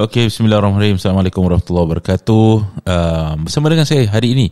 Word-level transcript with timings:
Okey, 0.00 0.32
bismillahirrahmanirrahim. 0.32 0.96
Assalamualaikum 0.96 1.44
warahmatullahi 1.44 1.84
wabarakatuh. 1.92 2.48
Uh, 2.88 3.36
bersama 3.44 3.68
dengan 3.68 3.84
saya 3.84 4.08
hari 4.08 4.32
ini, 4.32 4.46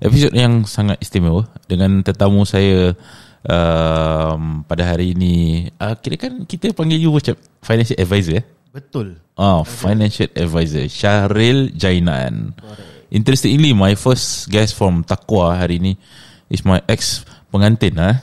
episod 0.00 0.32
yang 0.32 0.64
sangat 0.64 0.96
istimewa 1.04 1.44
dengan 1.68 2.00
tetamu 2.00 2.48
saya 2.48 2.96
uh, 3.44 4.34
pada 4.64 4.82
hari 4.88 5.12
ini. 5.12 5.68
Uh, 5.76 5.92
kira 6.00 6.16
kan 6.16 6.48
kita 6.48 6.72
panggil 6.72 6.96
you 6.96 7.12
macam 7.12 7.36
financial 7.60 8.00
advisor 8.00 8.40
ya? 8.40 8.42
Betul. 8.72 9.20
Oh, 9.36 9.68
financial 9.68 10.32
advisor 10.32 10.88
Syahril 10.88 11.76
Jainan. 11.76 12.56
Interestingly, 13.12 13.76
my 13.76 14.00
first 14.00 14.48
guest 14.48 14.80
from 14.80 15.04
Takwa 15.04 15.60
hari 15.60 15.76
ini 15.76 15.92
is 16.48 16.64
my 16.64 16.80
ex 16.88 17.20
pengantin. 17.52 18.00
Ha? 18.00 18.16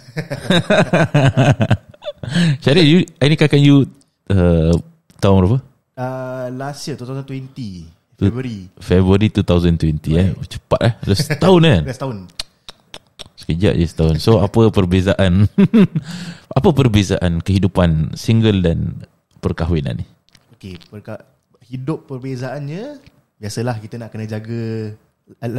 Syahril, 2.66 2.86
you, 2.90 3.00
ini 3.22 3.38
kakak 3.38 3.62
you 3.62 3.86
uh, 4.34 4.74
tahun 5.22 5.38
berapa? 5.38 5.73
Uh, 5.94 6.50
last 6.52 6.82
year 6.86 6.98
2020 6.98 7.86
February 8.18 8.66
February 8.76 9.28
2020 9.30 9.94
eh. 10.16 10.34
Cepat 10.44 10.82
eh. 10.82 10.94
Dah 11.04 11.14
setahun 11.14 11.62
kan? 11.62 11.82
Dah 11.86 11.94
setahun 11.94 12.18
Sekejap 13.34 13.74
je 13.76 13.86
setahun. 13.86 14.16
So 14.18 14.40
apa 14.40 14.70
perbezaan 14.70 15.46
apa 16.58 16.70
perbezaan 16.72 17.42
kehidupan 17.42 18.16
single 18.16 18.60
dan 18.60 19.06
perkahwinan 19.38 20.02
ni? 20.02 20.06
Okay 20.58 20.82
perka- 20.82 21.26
Hidup 21.64 22.06
perbezaannya 22.06 22.98
Biasalah 23.38 23.78
kita 23.78 23.98
nak 23.98 24.10
kena 24.10 24.26
jaga 24.26 24.94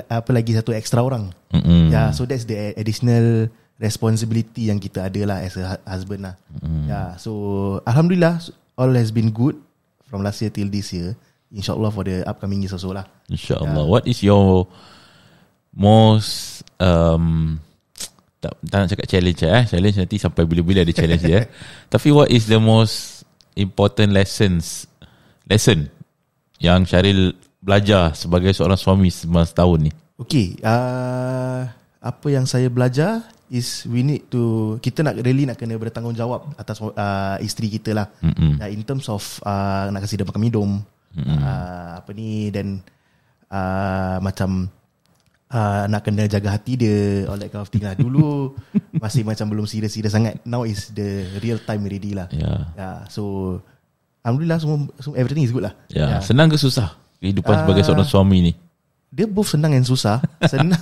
Apa 0.06 0.30
lagi 0.30 0.52
satu 0.52 0.70
extra 0.70 1.00
orang 1.00 1.30
Mm-mm. 1.50 1.88
Ya 1.88 1.94
yeah, 1.94 2.08
so 2.10 2.26
that's 2.26 2.44
the 2.44 2.74
additional 2.74 3.48
responsibility 3.78 4.70
yang 4.70 4.78
kita 4.78 5.06
ada 5.06 5.20
lah 5.24 5.38
as 5.40 5.54
a 5.54 5.64
hu- 5.66 5.84
husband 5.84 6.22
lah. 6.22 6.34
Mm. 6.58 6.86
Yeah, 6.86 7.08
so 7.16 7.32
alhamdulillah 7.82 8.38
all 8.74 8.90
has 8.92 9.10
been 9.10 9.30
good 9.30 9.58
from 10.14 10.22
last 10.22 10.38
year 10.46 10.54
till 10.54 10.70
this 10.70 10.94
year. 10.94 11.18
InsyaAllah 11.50 11.90
for 11.90 12.06
the 12.06 12.22
upcoming 12.22 12.62
years 12.62 12.70
also 12.70 12.94
lah. 12.94 13.02
InsyaAllah. 13.26 13.82
What 13.82 14.06
is 14.06 14.22
your 14.22 14.70
most 15.74 16.62
um, 16.78 17.58
tak, 18.38 18.54
tak 18.62 18.78
nak 18.78 18.88
cakap 18.94 19.06
challenge 19.10 19.42
eh. 19.42 19.62
Challenge 19.66 19.96
nanti 20.06 20.16
sampai 20.22 20.46
bila-bila 20.46 20.86
ada 20.86 20.94
challenge 20.94 21.26
dia. 21.26 21.42
eh. 21.42 21.44
Tapi 21.92 22.14
what 22.14 22.30
is 22.30 22.46
the 22.46 22.62
most 22.62 23.26
important 23.58 24.14
lessons 24.14 24.86
lesson 25.50 25.90
yang 26.62 26.86
Syaril 26.86 27.34
belajar 27.58 28.14
sebagai 28.14 28.54
seorang 28.54 28.78
suami 28.78 29.10
semasa 29.10 29.50
tahun 29.58 29.90
ni? 29.90 29.92
Okay, 30.14 30.54
uh, 30.62 31.66
apa 32.04 32.28
yang 32.28 32.44
saya 32.44 32.68
belajar 32.68 33.24
is 33.48 33.88
we 33.88 34.04
need 34.04 34.28
to 34.28 34.76
kita 34.78 35.00
nak 35.00 35.16
really 35.16 35.48
nak 35.48 35.56
kena 35.56 35.76
bertanggungjawab 35.76 36.52
atas 36.54 36.84
uh, 36.84 36.92
isteri 37.40 37.72
kita 37.72 37.96
lah. 37.96 38.06
Mm-mm. 38.20 38.60
Uh, 38.60 38.68
in 38.68 38.84
terms 38.84 39.08
of 39.08 39.24
uh, 39.40 39.88
nak 39.88 40.04
kasih 40.04 40.20
dia 40.20 40.28
makan 40.28 40.42
minum, 40.42 40.70
uh, 41.16 41.90
apa 41.96 42.10
ni 42.12 42.52
dan 42.52 42.84
uh, 43.48 44.20
macam 44.20 44.68
uh, 45.48 45.84
nak 45.86 46.02
kena 46.02 46.28
jaga 46.28 46.56
hati 46.56 46.76
dia, 46.76 47.24
all 47.24 47.40
that 47.40 47.48
kind 47.48 47.62
of 47.62 47.70
thing 47.72 47.84
lah. 47.84 47.96
Dulu 47.96 48.52
masih 49.04 49.24
macam 49.24 49.48
belum 49.48 49.64
serius-serius 49.64 50.12
sangat. 50.12 50.44
Now 50.44 50.68
is 50.68 50.92
the 50.92 51.24
real 51.40 51.56
time 51.58 51.88
already 51.88 52.12
lah. 52.12 52.28
Ya. 52.32 52.68
Yeah, 52.74 52.98
so 53.08 53.56
alhamdulillah 54.20 54.60
semua, 54.60 54.76
semua 55.00 55.16
everything 55.16 55.44
is 55.44 55.52
good 55.52 55.64
lah. 55.64 55.74
Ya, 55.88 56.18
Yeah. 56.18 56.20
senang 56.20 56.52
ke 56.52 56.56
susah 56.56 56.96
kehidupan 57.16 57.54
Ah. 57.54 57.60
sebagai 57.64 57.82
seorang 57.84 58.04
suami 58.04 58.38
ni? 58.40 58.52
Dia 59.08 59.30
both 59.30 59.54
senang 59.54 59.70
dan 59.70 59.86
susah. 59.86 60.18
Senang 60.50 60.80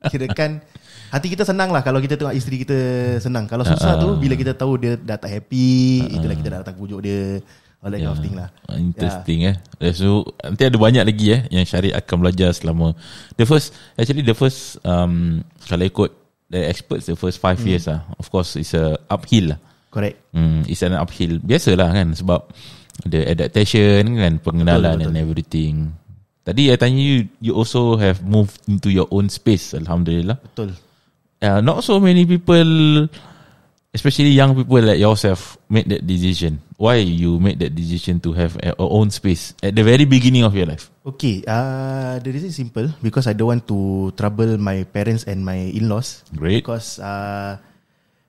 kirakan 0.00 0.62
hati 1.10 1.26
kita 1.28 1.42
senang 1.42 1.74
lah 1.74 1.82
kalau 1.82 1.98
kita 1.98 2.14
tengok 2.14 2.34
isteri 2.34 2.62
kita 2.62 2.78
senang. 3.18 3.44
Kalau 3.44 3.62
susah 3.62 3.96
Ah. 3.96 4.00
tu 4.00 4.14
bila 4.14 4.34
kita 4.34 4.54
tahu 4.54 4.78
dia 4.78 4.94
dah 4.94 5.16
tak 5.16 5.30
happy, 5.32 6.06
itulah 6.08 6.34
kita 6.34 6.48
dah 6.48 6.58
datang 6.62 6.76
pujuk 6.76 7.02
dia. 7.02 7.42
All 7.78 7.94
that 7.94 8.02
kind 8.02 8.10
of 8.10 8.18
thing 8.18 8.34
lah. 8.34 8.50
Ah, 8.66 8.74
Interesting 8.74 9.40
eh. 9.46 9.56
So 9.94 10.26
nanti 10.42 10.66
ada 10.66 10.74
banyak 10.74 11.04
lagi 11.06 11.26
eh 11.30 11.40
yang 11.48 11.62
Syarif 11.62 11.94
akan 11.94 12.16
belajar 12.18 12.50
selama 12.50 12.90
the 13.38 13.46
first 13.46 13.70
actually 13.94 14.26
the 14.26 14.34
first 14.34 14.82
um 14.82 15.46
kalau 15.62 15.86
ikut 15.86 16.10
the 16.50 16.58
experts 16.66 17.06
the 17.06 17.14
first 17.14 17.38
five 17.38 17.54
Hmm. 17.62 17.70
years 17.70 17.86
lah. 17.86 18.02
Of 18.18 18.34
course 18.34 18.58
it's 18.58 18.74
a 18.74 18.98
uphill 19.06 19.54
lah. 19.54 19.58
Correct. 19.94 20.18
Hmm, 20.34 20.66
it's 20.66 20.82
an 20.82 20.98
uphill. 20.98 21.38
Biasalah 21.38 21.94
kan 21.94 22.18
sebab 22.18 22.50
the 23.06 23.30
adaptation 23.30 24.10
kan, 24.18 24.42
pengenalan 24.42 24.98
Betul, 24.98 24.98
betul. 24.98 25.08
and 25.08 25.18
everything. 25.22 25.74
Tadi 26.48 26.72
I 26.72 26.80
tanya 26.80 26.96
you, 26.96 27.28
you 27.44 27.52
also 27.52 28.00
have 28.00 28.24
moved 28.24 28.64
into 28.64 28.88
your 28.88 29.04
own 29.12 29.28
space, 29.28 29.76
Alhamdulillah. 29.76 30.40
Betul. 30.40 30.72
Uh, 31.44 31.60
not 31.60 31.84
so 31.84 32.00
many 32.00 32.24
people, 32.24 33.04
especially 33.92 34.32
young 34.32 34.56
people 34.56 34.80
like 34.80 34.96
yourself, 34.96 35.60
made 35.68 35.92
that 35.92 36.08
decision. 36.08 36.56
Why 36.80 37.04
you 37.04 37.36
made 37.36 37.60
that 37.60 37.76
decision 37.76 38.16
to 38.24 38.32
have 38.32 38.56
a 38.64 38.72
a 38.80 38.86
own 38.88 39.12
space 39.12 39.52
at 39.60 39.76
the 39.76 39.84
very 39.84 40.08
beginning 40.08 40.48
of 40.48 40.56
your 40.56 40.64
life? 40.64 40.88
Okay, 41.04 41.44
uh, 41.44 42.16
the 42.16 42.32
reason 42.32 42.48
is 42.48 42.56
simple 42.56 42.88
because 43.04 43.28
I 43.28 43.36
don't 43.36 43.52
want 43.52 43.68
to 43.68 44.08
trouble 44.16 44.56
my 44.56 44.88
parents 44.88 45.28
and 45.28 45.44
my 45.44 45.68
in-laws. 45.76 46.24
Great. 46.32 46.64
Because 46.64 46.96
uh, 46.96 47.60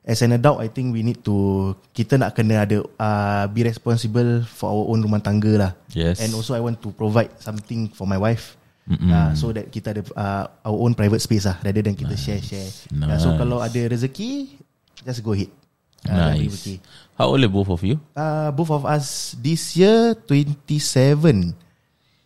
as 0.09 0.25
an 0.25 0.33
adult, 0.33 0.57
I 0.57 0.73
think 0.73 0.89
we 0.89 1.05
need 1.05 1.21
to 1.29 1.77
kita 1.93 2.17
nak 2.17 2.33
kena 2.33 2.65
ada 2.65 2.81
uh, 2.97 3.45
be 3.53 3.61
responsible 3.61 4.41
for 4.49 4.73
our 4.73 4.83
own 4.89 5.05
rumah 5.05 5.21
tangga 5.21 5.53
lah. 5.53 5.71
Yes. 5.93 6.17
And 6.17 6.33
also 6.33 6.57
I 6.57 6.61
want 6.65 6.81
to 6.81 6.89
provide 6.89 7.29
something 7.37 7.93
for 7.93 8.09
my 8.09 8.17
wife. 8.17 8.57
Uh, 8.89 9.37
so 9.37 9.53
that 9.53 9.69
kita 9.69 9.93
ada 9.93 10.01
uh, 10.17 10.43
our 10.65 10.77
own 10.81 10.97
private 10.97 11.21
space 11.21 11.45
lah 11.45 11.61
rather 11.61 11.85
than 11.85 11.93
kita 11.93 12.17
share 12.17 12.41
share. 12.41 12.65
Yeah, 12.89 13.21
so 13.21 13.29
Nice. 13.29 13.37
kalau 13.37 13.61
ada 13.61 13.77
rezeki, 13.85 14.57
just 15.05 15.21
go 15.21 15.37
ahead. 15.37 15.53
Uh, 16.09 16.33
Nice. 16.33 16.81
How 17.13 17.29
old 17.29 17.45
are 17.45 17.53
both 17.53 17.69
of 17.69 17.85
you? 17.85 18.01
Uh, 18.17 18.49
both 18.49 18.73
of 18.73 18.89
us 18.89 19.37
this 19.37 19.77
year 19.77 20.17
27. 20.25 21.53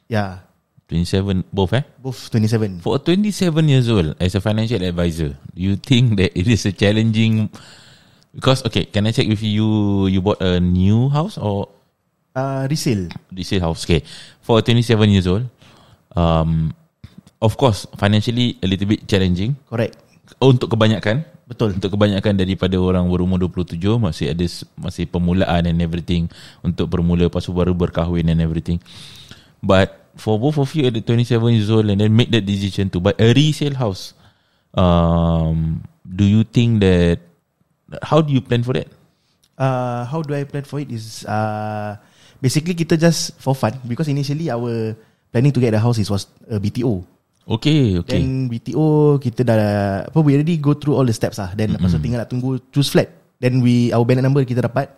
Yeah, 0.07 0.47
27 0.93 1.49
both 1.49 1.73
eh? 1.73 1.81
both 1.97 2.29
27. 2.29 2.85
For 2.85 2.95
a 2.95 3.01
27 3.01 3.33
years 3.65 3.89
old 3.89 4.13
as 4.21 4.37
a 4.37 4.41
financial 4.41 4.77
advisor, 4.85 5.33
you 5.57 5.73
think 5.75 6.21
that 6.21 6.29
it 6.37 6.45
is 6.45 6.69
a 6.69 6.73
challenging 6.73 7.49
because 8.37 8.61
okay, 8.69 8.85
can 8.85 9.09
I 9.09 9.11
check 9.11 9.25
with 9.25 9.41
you 9.41 10.05
you 10.05 10.21
bought 10.21 10.37
a 10.45 10.61
new 10.61 11.09
house 11.09 11.41
or 11.41 11.73
Uh, 12.33 12.65
resale. 12.65 13.13
resale 13.29 13.61
house? 13.61 13.85
Okay. 13.85 14.01
For 14.41 14.57
a 14.57 14.65
27 14.65 15.05
years 15.13 15.29
old, 15.29 15.45
um 16.17 16.73
of 17.37 17.53
course 17.57 17.85
financially 17.93 18.57
a 18.61 18.67
little 18.69 18.89
bit 18.89 19.05
challenging 19.05 19.53
Correct. 19.69 19.97
untuk 20.41 20.73
kebanyakan 20.73 21.29
Betul. 21.45 21.77
untuk 21.77 21.93
kebanyakan 21.93 22.33
daripada 22.33 22.73
orang 22.79 23.05
berumur 23.05 23.37
27 23.37 23.77
masih 23.99 24.31
ada 24.33 24.45
masih 24.79 25.05
permulaan 25.05 25.67
and 25.67 25.77
everything 25.83 26.25
untuk 26.65 26.87
bermula 26.89 27.27
lepas 27.27 27.43
tu 27.45 27.51
baru 27.53 27.75
berkahwin 27.75 28.31
and 28.31 28.39
everything 28.41 28.79
but 29.59 30.02
for 30.15 30.37
both 30.37 30.57
of 30.61 30.69
you 30.75 30.85
at 30.85 30.93
the 30.93 31.01
27 31.01 31.41
years 31.53 31.69
old 31.69 31.89
and 31.89 32.01
then 32.01 32.13
make 32.13 32.29
that 32.29 32.45
decision 32.45 32.89
to 32.89 32.99
buy 33.01 33.13
a 33.17 33.33
resale 33.33 33.75
house 33.75 34.13
um 34.77 35.81
do 36.05 36.25
you 36.25 36.43
think 36.45 36.81
that 36.81 37.17
how 38.01 38.21
do 38.21 38.33
you 38.33 38.41
plan 38.41 38.61
for 38.61 38.73
that 38.73 38.89
Uh, 39.53 40.01
how 40.09 40.25
do 40.25 40.33
I 40.33 40.49
plan 40.49 40.65
for 40.65 40.81
it 40.81 40.89
is 40.89 41.29
uh, 41.29 41.93
basically 42.41 42.73
kita 42.73 42.97
just 42.97 43.37
for 43.37 43.53
fun 43.53 43.77
because 43.85 44.09
initially 44.09 44.49
our 44.49 44.97
planning 45.29 45.53
to 45.53 45.61
get 45.61 45.77
the 45.77 45.81
house 45.81 46.01
is 46.01 46.09
was 46.09 46.25
a 46.49 46.57
BTO. 46.57 47.05
okay 47.45 48.01
okay 48.01 48.17
Then 48.17 48.49
BTO 48.49 49.21
kita 49.21 49.45
dah 49.45 49.61
apa 50.09 50.19
we 50.25 50.33
already 50.33 50.57
go 50.57 50.73
through 50.73 50.97
all 50.97 51.05
the 51.05 51.13
steps 51.13 51.37
ah. 51.37 51.53
Then 51.53 51.77
lepas 51.77 51.93
tu 51.93 52.01
tinggal 52.01 52.25
nak 52.25 52.33
tunggu 52.33 52.57
choose 52.73 52.89
flat. 52.89 53.13
Then 53.37 53.61
we 53.61 53.93
our 53.93 54.01
ballot 54.01 54.25
number 54.25 54.41
kita 54.41 54.65
dapat 54.65 54.89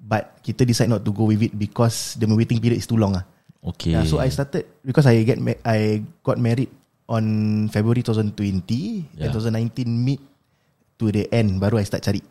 but 0.00 0.40
kita 0.40 0.64
decide 0.64 0.88
not 0.88 1.04
to 1.04 1.12
go 1.12 1.28
with 1.28 1.44
it 1.44 1.52
because 1.52 2.16
the 2.16 2.24
waiting 2.24 2.56
period 2.56 2.80
is 2.80 2.88
too 2.88 2.96
long 2.96 3.20
ah. 3.20 3.24
Okay 3.62 3.92
Yeah, 3.92 4.04
so 4.04 4.18
I 4.18 4.28
started 4.28 4.64
because 4.80 5.04
I 5.04 5.20
get 5.22 5.36
ma- 5.36 5.60
I 5.62 6.00
got 6.20 6.36
married 6.36 6.70
on 7.06 7.24
February 7.68 8.00
2020 8.00 9.18
Yeah. 9.18 9.28
and 9.28 9.30
2019 9.34 9.84
mid 9.86 10.20
to 10.96 11.08
the 11.08 11.26
end 11.28 11.58
baru 11.58 11.78
I 11.78 11.84
start 11.84 12.02
cari. 12.02 12.22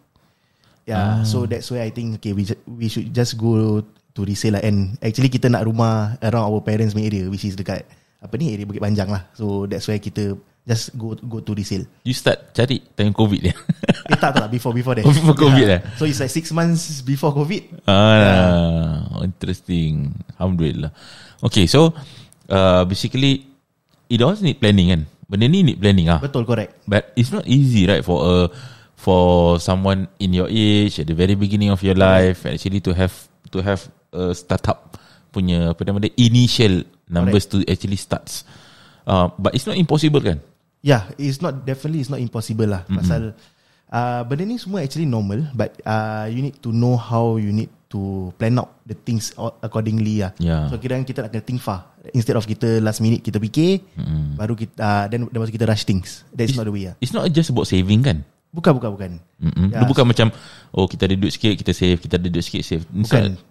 Yeah, 0.85 1.21
so 1.21 1.45
that's 1.45 1.69
why 1.69 1.85
I 1.85 1.93
think 1.93 2.17
okay 2.17 2.33
we 2.33 2.43
ju- 2.43 2.63
we 2.65 2.89
should 2.89 3.13
just 3.13 3.37
go 3.37 3.85
to 3.85 4.19
resale 4.25 4.57
lah 4.57 4.63
and 4.65 4.97
actually 4.99 5.29
kita 5.29 5.45
nak 5.45 5.69
rumah 5.69 6.17
around 6.17 6.49
our 6.49 6.65
parents 6.65 6.97
punya 6.97 7.13
area 7.13 7.23
which 7.29 7.45
is 7.45 7.53
dekat 7.53 7.85
apa 8.19 8.33
ni 8.35 8.57
area 8.57 8.65
Bukit 8.65 8.81
Panjang 8.81 9.05
lah. 9.07 9.29
So 9.37 9.69
that's 9.69 9.85
why 9.85 10.01
kita 10.01 10.33
just 10.69 10.93
go 10.93 11.17
go 11.17 11.41
to 11.41 11.57
resale. 11.57 11.89
you 12.05 12.13
start 12.13 12.53
cari 12.53 12.85
time 12.93 13.09
covid 13.09 13.49
ni 13.49 13.53
Eh 14.09 14.17
tak 14.17 14.33
tak 14.33 14.49
before 14.49 14.73
before 14.73 14.97
that. 14.97 15.05
Oh, 15.05 15.13
before 15.17 15.37
COVID 15.37 15.67
eh? 15.69 15.81
So 16.01 16.09
it's 16.09 16.17
like 16.17 16.33
six 16.33 16.49
months 16.49 17.05
before 17.05 17.29
COVID. 17.33 17.85
Ah, 17.85 19.21
interesting. 19.21 20.17
Alhamdulillah. 20.37 20.89
Okay, 21.45 21.69
so 21.69 21.93
uh, 22.49 22.81
basically 22.89 23.45
it 24.09 24.17
does 24.17 24.41
need 24.41 24.57
planning 24.57 24.89
kan. 24.89 25.01
Benda 25.29 25.45
ni 25.45 25.61
need 25.61 25.77
planning 25.77 26.09
ah. 26.09 26.17
Betul 26.17 26.45
correct. 26.49 26.81
But 26.89 27.13
it's 27.13 27.29
not 27.29 27.45
easy 27.45 27.85
right 27.85 28.01
for 28.01 28.17
a 28.25 28.35
for 28.97 29.57
someone 29.61 30.09
in 30.17 30.33
your 30.33 30.49
age 30.49 30.97
at 30.97 31.05
the 31.05 31.15
very 31.15 31.37
beginning 31.37 31.69
of 31.69 31.79
your 31.85 31.95
life 31.95 32.43
actually 32.49 32.81
to 32.81 32.91
have 32.97 33.13
to 33.53 33.61
have 33.61 33.85
a 34.11 34.33
startup 34.33 34.97
punya 35.29 35.71
apa 35.77 35.85
nama 35.85 36.01
dia 36.01 36.11
initial 36.17 36.81
numbers 37.05 37.45
to 37.45 37.61
actually 37.69 37.95
starts. 38.01 38.41
Uh, 39.05 39.29
but 39.37 39.53
it's 39.53 39.69
not 39.69 39.77
impossible 39.77 40.21
kan? 40.21 40.41
Yeah, 40.79 41.11
it's 41.15 41.39
not 41.39 41.63
definitely 41.63 41.99
it's 41.99 42.09
not 42.09 42.19
impossible 42.19 42.65
lah. 42.65 42.87
Mm-hmm. 42.87 42.97
Pasal 42.97 43.21
uh, 43.89 44.21
benda 44.23 44.43
ni 44.43 44.55
semua 44.55 44.79
actually 44.79 45.03
normal, 45.03 45.43
but 45.51 45.75
uh, 45.83 46.25
you 46.25 46.39
need 46.39 46.55
to 46.59 46.71
know 46.71 46.95
how 46.95 47.35
you 47.35 47.51
need 47.51 47.67
to 47.89 48.29
plan 48.37 48.55
out 48.55 48.79
the 48.85 48.95
things 48.95 49.33
accordingly 49.59 50.23
lah. 50.23 50.31
Yeah. 50.37 50.69
So 50.69 50.77
kira 50.77 50.95
kita 51.01 51.25
nak 51.25 51.33
kena 51.33 51.43
think 51.43 51.59
far. 51.59 51.89
Instead 52.13 52.39
of 52.39 52.45
kita 52.45 52.79
last 52.79 53.03
minute 53.03 53.19
kita 53.19 53.37
fikir, 53.37 53.83
Mm. 53.99 54.39
baru 54.39 54.53
kita 54.55 54.77
uh, 54.77 55.05
then 55.07 55.27
then 55.27 55.37
baru 55.37 55.51
kita 55.51 55.67
rush 55.67 55.83
things. 55.83 56.23
That's 56.31 56.55
not 56.55 56.63
the 56.63 56.73
way 56.73 56.87
lah. 56.87 56.95
It's 57.03 57.11
not 57.11 57.27
just 57.27 57.51
about 57.51 57.67
saving 57.67 57.99
kan? 57.99 58.23
Bukan 58.49 58.71
bukan 58.79 58.89
bukan. 58.95 59.11
Ya, 59.69 59.83
Dia 59.83 59.85
bukan 59.85 60.05
macam 60.07 60.31
oh 60.71 60.87
kita 60.87 61.05
ada 61.05 61.13
duit 61.13 61.35
sikit 61.35 61.53
kita 61.53 61.69
save, 61.69 61.99
kita 61.99 62.17
ada 62.17 62.29
duit 62.31 62.41
sikit 62.41 62.63
save. 62.63 62.81
It's 62.87 63.09
Bukan. 63.09 63.35
not- 63.35 63.47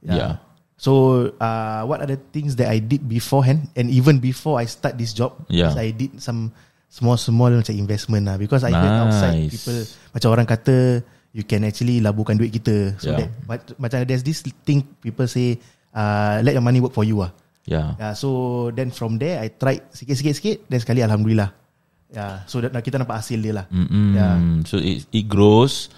Yeah. 0.00 0.40
So 0.80 1.28
uh, 1.36 1.84
what 1.84 2.00
are 2.00 2.08
the 2.08 2.16
things 2.32 2.56
that 2.56 2.72
I 2.72 2.80
did 2.80 3.04
beforehand 3.04 3.68
and 3.76 3.92
even 3.92 4.16
before 4.16 4.56
I 4.56 4.64
start 4.64 4.96
this 4.96 5.12
job 5.12 5.36
Yeah. 5.52 5.76
I 5.76 5.92
did 5.92 6.16
some 6.24 6.56
small 6.88 7.20
small 7.20 7.52
macam 7.52 7.76
investment 7.76 8.24
lah 8.24 8.40
because 8.40 8.64
I 8.64 8.72
heard 8.72 8.96
outside 9.04 9.44
Nice. 9.44 9.52
people 9.60 9.78
macam 10.16 10.28
orang 10.32 10.48
kata 10.48 11.04
you 11.36 11.44
can 11.44 11.68
actually 11.68 12.00
laburkan 12.00 12.40
duit 12.40 12.50
kita 12.56 12.96
so 12.96 13.12
Yeah. 13.12 13.28
that 13.28 13.30
but, 13.44 13.60
macam 13.76 14.08
there's 14.08 14.24
this 14.24 14.40
thing 14.64 14.82
people 15.04 15.28
say 15.28 15.60
uh, 15.92 16.40
let 16.40 16.56
your 16.56 16.64
money 16.64 16.80
work 16.80 16.96
for 16.96 17.04
you 17.04 17.20
ah 17.20 17.30
Yeah. 17.68 17.94
yeah, 18.00 18.12
so 18.16 18.72
then 18.72 18.88
from 18.88 19.20
there 19.20 19.36
I 19.36 19.52
tried 19.52 19.84
sikit-sikit 19.92 20.32
sikit 20.32 20.56
then 20.66 20.80
sekali 20.80 21.04
alhamdulillah 21.04 21.52
yeah, 22.08 22.42
so 22.48 22.58
that, 22.64 22.72
kita 22.80 22.96
nampak 22.96 23.20
hasil 23.20 23.36
dia 23.36 23.52
lah 23.52 23.68
Mm-mm. 23.68 24.16
Yeah. 24.16 24.36
So 24.64 24.80
it, 24.80 25.04
it 25.12 25.28
grows. 25.28 25.92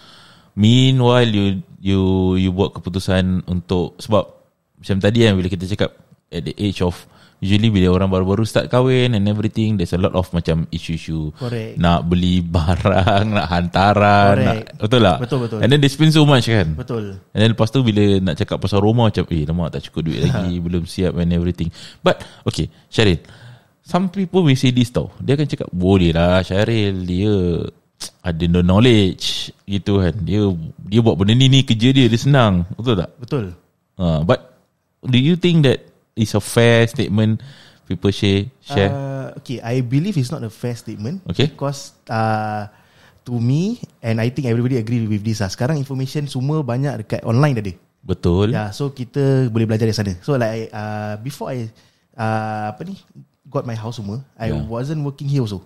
Meanwhile 0.59 1.31
you 1.33 1.47
you 1.81 2.01
you 2.37 2.51
buat 2.53 2.77
keputusan 2.77 3.47
untuk 3.49 3.97
sebab 3.97 4.42
macam 4.83 4.97
tadi 4.99 5.19
kan 5.23 5.33
bila 5.39 5.49
kita 5.49 5.65
cakap 5.71 5.91
at 6.29 6.43
the 6.43 6.55
age 6.59 6.83
of 6.83 7.07
usually 7.43 7.75
bila 7.75 7.91
orang 7.99 8.07
baru-baru 8.07 8.47
start 8.47 8.71
kahwin 8.71 9.19
and 9.19 9.27
everything 9.27 9.75
there's 9.75 9.91
a 9.91 9.99
lot 9.99 10.15
of 10.15 10.31
macam 10.31 10.63
issue-issue 10.71 11.35
Correct. 11.35 11.75
nak 11.75 12.07
beli 12.07 12.39
barang 12.39 13.35
nak 13.35 13.47
hantaran 13.51 14.35
nak, 14.39 14.57
betul 14.79 15.01
tak 15.03 15.19
Betul, 15.27 15.39
betul. 15.43 15.59
and 15.59 15.69
then 15.75 15.83
they 15.83 15.91
spend 15.91 16.15
so 16.15 16.23
much 16.23 16.47
kan 16.47 16.75
betul 16.79 17.19
And 17.35 17.41
then 17.43 17.51
lepas 17.59 17.75
tu 17.75 17.83
bila 17.83 18.23
nak 18.23 18.39
cakap 18.39 18.63
pasal 18.63 18.79
rumah 18.79 19.11
macam 19.11 19.27
eh 19.27 19.43
lama 19.43 19.67
tak 19.75 19.91
cukup 19.91 20.07
duit 20.07 20.23
lagi 20.23 20.59
belum 20.65 20.87
siap 20.87 21.19
and 21.19 21.35
everything. 21.35 21.73
But 21.99 22.23
okay, 22.47 22.71
Syaril. 22.93 23.19
Some 23.83 24.15
people 24.15 24.47
will 24.47 24.55
say 24.55 24.71
this 24.71 24.95
tau. 24.95 25.11
Dia 25.19 25.35
akan 25.35 25.49
cakap 25.51 25.69
boleh 25.75 26.15
lah 26.15 26.47
Syaril 26.47 27.03
dia 27.03 27.35
ada 28.23 28.45
no 28.47 28.63
knowledge 28.63 29.51
gitu 29.67 29.99
kan. 29.99 30.15
Dia 30.23 30.47
dia 30.87 31.01
buat 31.03 31.19
benda 31.19 31.35
ni 31.35 31.51
ni 31.51 31.67
kerja 31.67 31.91
dia 31.91 32.07
dia 32.07 32.21
senang. 32.21 32.63
Betul 32.79 33.03
tak? 33.03 33.11
betul 33.19 33.45
Uh, 33.93 34.25
but 34.25 34.52
do 35.03 35.19
you 35.19 35.35
think 35.35 35.67
that 35.67 35.83
is 36.15 36.35
a 36.35 36.43
fair 36.43 36.87
statement 36.87 37.43
people 37.87 38.11
share 38.15 38.47
share? 38.63 38.91
Uh, 38.91 39.39
okay, 39.43 39.59
I 39.61 39.83
believe 39.83 40.15
it's 40.17 40.31
not 40.31 40.43
a 40.47 40.51
fair 40.51 40.75
statement. 40.79 41.23
Okay. 41.29 41.51
Because 41.51 41.93
uh, 42.07 42.71
to 43.27 43.35
me, 43.39 43.83
and 44.03 44.23
I 44.23 44.31
think 44.31 44.47
everybody 44.47 44.79
agree 44.79 45.05
with 45.07 45.23
this 45.27 45.43
lah. 45.43 45.51
Sekarang 45.51 45.79
information 45.79 46.27
semua 46.31 46.63
banyak 46.63 47.07
dekat 47.07 47.21
online 47.27 47.59
dah 47.59 47.65
ada. 47.67 47.75
Betul. 48.03 48.51
Yeah, 48.51 48.75
so 48.75 48.91
kita 48.91 49.47
boleh 49.51 49.67
belajar 49.67 49.87
dari 49.87 49.95
sana. 49.95 50.13
So 50.27 50.35
like 50.35 50.71
uh, 50.75 51.19
before 51.23 51.55
I 51.55 51.71
uh, 52.19 52.75
apa 52.75 52.83
ni 52.83 52.99
got 53.47 53.63
my 53.63 53.79
house 53.79 54.03
semua, 54.03 54.23
I 54.35 54.51
Yeah. 54.51 54.67
wasn't 54.67 55.07
working 55.07 55.31
here 55.31 55.43
also. 55.47 55.63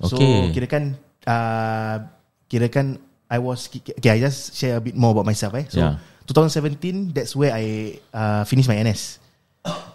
So 0.00 0.16
Okay. 0.16 0.52
kira 0.56 0.66
kan 0.68 0.84
uh, 1.24 1.96
kira 2.44 2.68
kan 2.68 3.00
I 3.30 3.38
was 3.40 3.68
okay. 3.72 4.10
I 4.12 4.20
just 4.20 4.52
share 4.52 4.76
a 4.76 4.82
bit 4.84 4.92
more 4.92 5.16
about 5.16 5.24
myself. 5.24 5.56
Eh. 5.56 5.64
So 5.72 5.80
Yeah. 5.80 5.96
2017, 6.32 7.12
that's 7.12 7.34
where 7.34 7.52
I 7.52 7.98
uh, 8.14 8.42
finished 8.46 8.70
my 8.70 8.78
NS. 8.78 9.18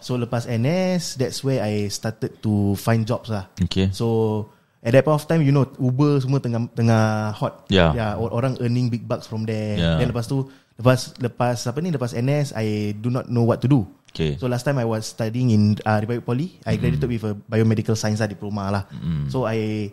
So 0.06 0.14
lepas 0.22 0.46
NS, 0.46 1.18
that's 1.18 1.42
where 1.42 1.66
I 1.66 1.90
started 1.90 2.38
to 2.46 2.78
find 2.78 3.02
jobs 3.08 3.34
lah. 3.34 3.50
Okay. 3.58 3.90
So 3.90 4.46
at 4.86 4.94
that 4.94 5.02
point 5.02 5.18
of 5.18 5.26
time, 5.26 5.42
you 5.42 5.50
know, 5.50 5.66
Uber 5.82 6.22
semua 6.22 6.38
tengah 6.38 6.70
tengah 6.78 7.34
hot. 7.34 7.66
Yeah. 7.74 7.98
yeah 7.98 8.12
or- 8.14 8.30
orang 8.30 8.62
earning 8.62 8.94
big 8.94 9.10
bucks 9.10 9.26
from 9.26 9.50
there. 9.50 9.74
Yeah. 9.80 9.98
Then 9.98 10.14
lepas 10.14 10.30
tu, 10.30 10.46
lepas 10.78 11.18
lepas 11.18 11.58
apa 11.66 11.78
ni, 11.82 11.90
lepas 11.90 12.14
NS, 12.14 12.54
I 12.54 12.94
do 12.94 13.10
not 13.10 13.26
know 13.26 13.42
what 13.42 13.66
to 13.66 13.68
do. 13.72 13.90
Okay. 14.14 14.38
So 14.38 14.46
last 14.48 14.64
time 14.64 14.78
I 14.78 14.86
was 14.86 15.10
studying 15.10 15.50
in 15.52 15.62
uh, 15.84 16.00
Republic 16.00 16.24
Poly. 16.24 16.48
I 16.64 16.78
graduated 16.78 17.10
with 17.10 17.26
a 17.26 17.34
biomedical 17.50 17.98
science 17.98 18.22
lah 18.22 18.30
diploma 18.30 18.70
lah. 18.72 18.84
So 19.28 19.44
I 19.44 19.92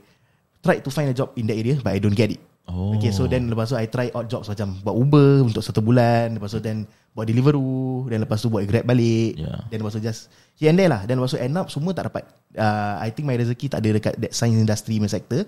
tried 0.63 0.85
to 0.87 0.91
find 0.95 1.11
a 1.11 1.17
job 1.17 1.35
in 1.35 1.51
that 1.51 1.59
area, 1.59 1.81
but 1.83 1.91
I 1.91 1.99
don't 1.99 2.15
get 2.15 2.31
it. 2.31 2.39
Oh. 2.71 2.95
Okay, 2.95 3.11
so 3.11 3.27
then 3.27 3.51
lepas 3.51 3.75
tu 3.75 3.77
I 3.77 3.91
try 3.91 4.09
odd 4.15 4.31
jobs 4.31 4.47
macam 4.47 4.79
buat 4.87 4.95
Uber 4.95 5.51
untuk 5.51 5.61
satu 5.67 5.83
bulan, 5.83 6.39
lepas 6.39 6.55
tu 6.55 6.63
then 6.63 6.87
buat 7.13 7.27
Deliveroo, 7.29 8.07
then 8.09 8.23
lepas 8.23 8.41
tu 8.41 8.49
buat 8.49 8.65
Grab 8.65 8.87
balik, 8.87 9.37
Yeah. 9.37 9.67
then 9.69 9.83
lepas 9.83 9.99
tu 9.99 10.01
just 10.01 10.31
here 10.57 10.71
and 10.71 10.79
there 10.79 10.89
lah. 10.89 11.03
Then 11.05 11.19
lepas 11.19 11.35
tu 11.35 11.41
end 11.43 11.59
up 11.59 11.69
semua 11.69 11.91
tak 11.93 12.09
dapat. 12.09 12.25
Uh, 12.55 13.03
I 13.03 13.11
think 13.11 13.27
my 13.27 13.37
rezeki 13.37 13.67
tak 13.67 13.83
ada 13.83 13.99
dekat 13.99 14.15
that 14.23 14.33
science 14.33 14.57
industry 14.57 14.97
punya 14.97 15.11
sector. 15.11 15.43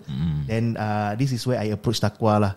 Then 0.45 0.75
uh, 0.77 1.15
this 1.15 1.31
is 1.31 1.41
where 1.47 1.63
I 1.63 1.73
approach 1.73 2.03
Takwa 2.03 2.51
lah. 2.51 2.53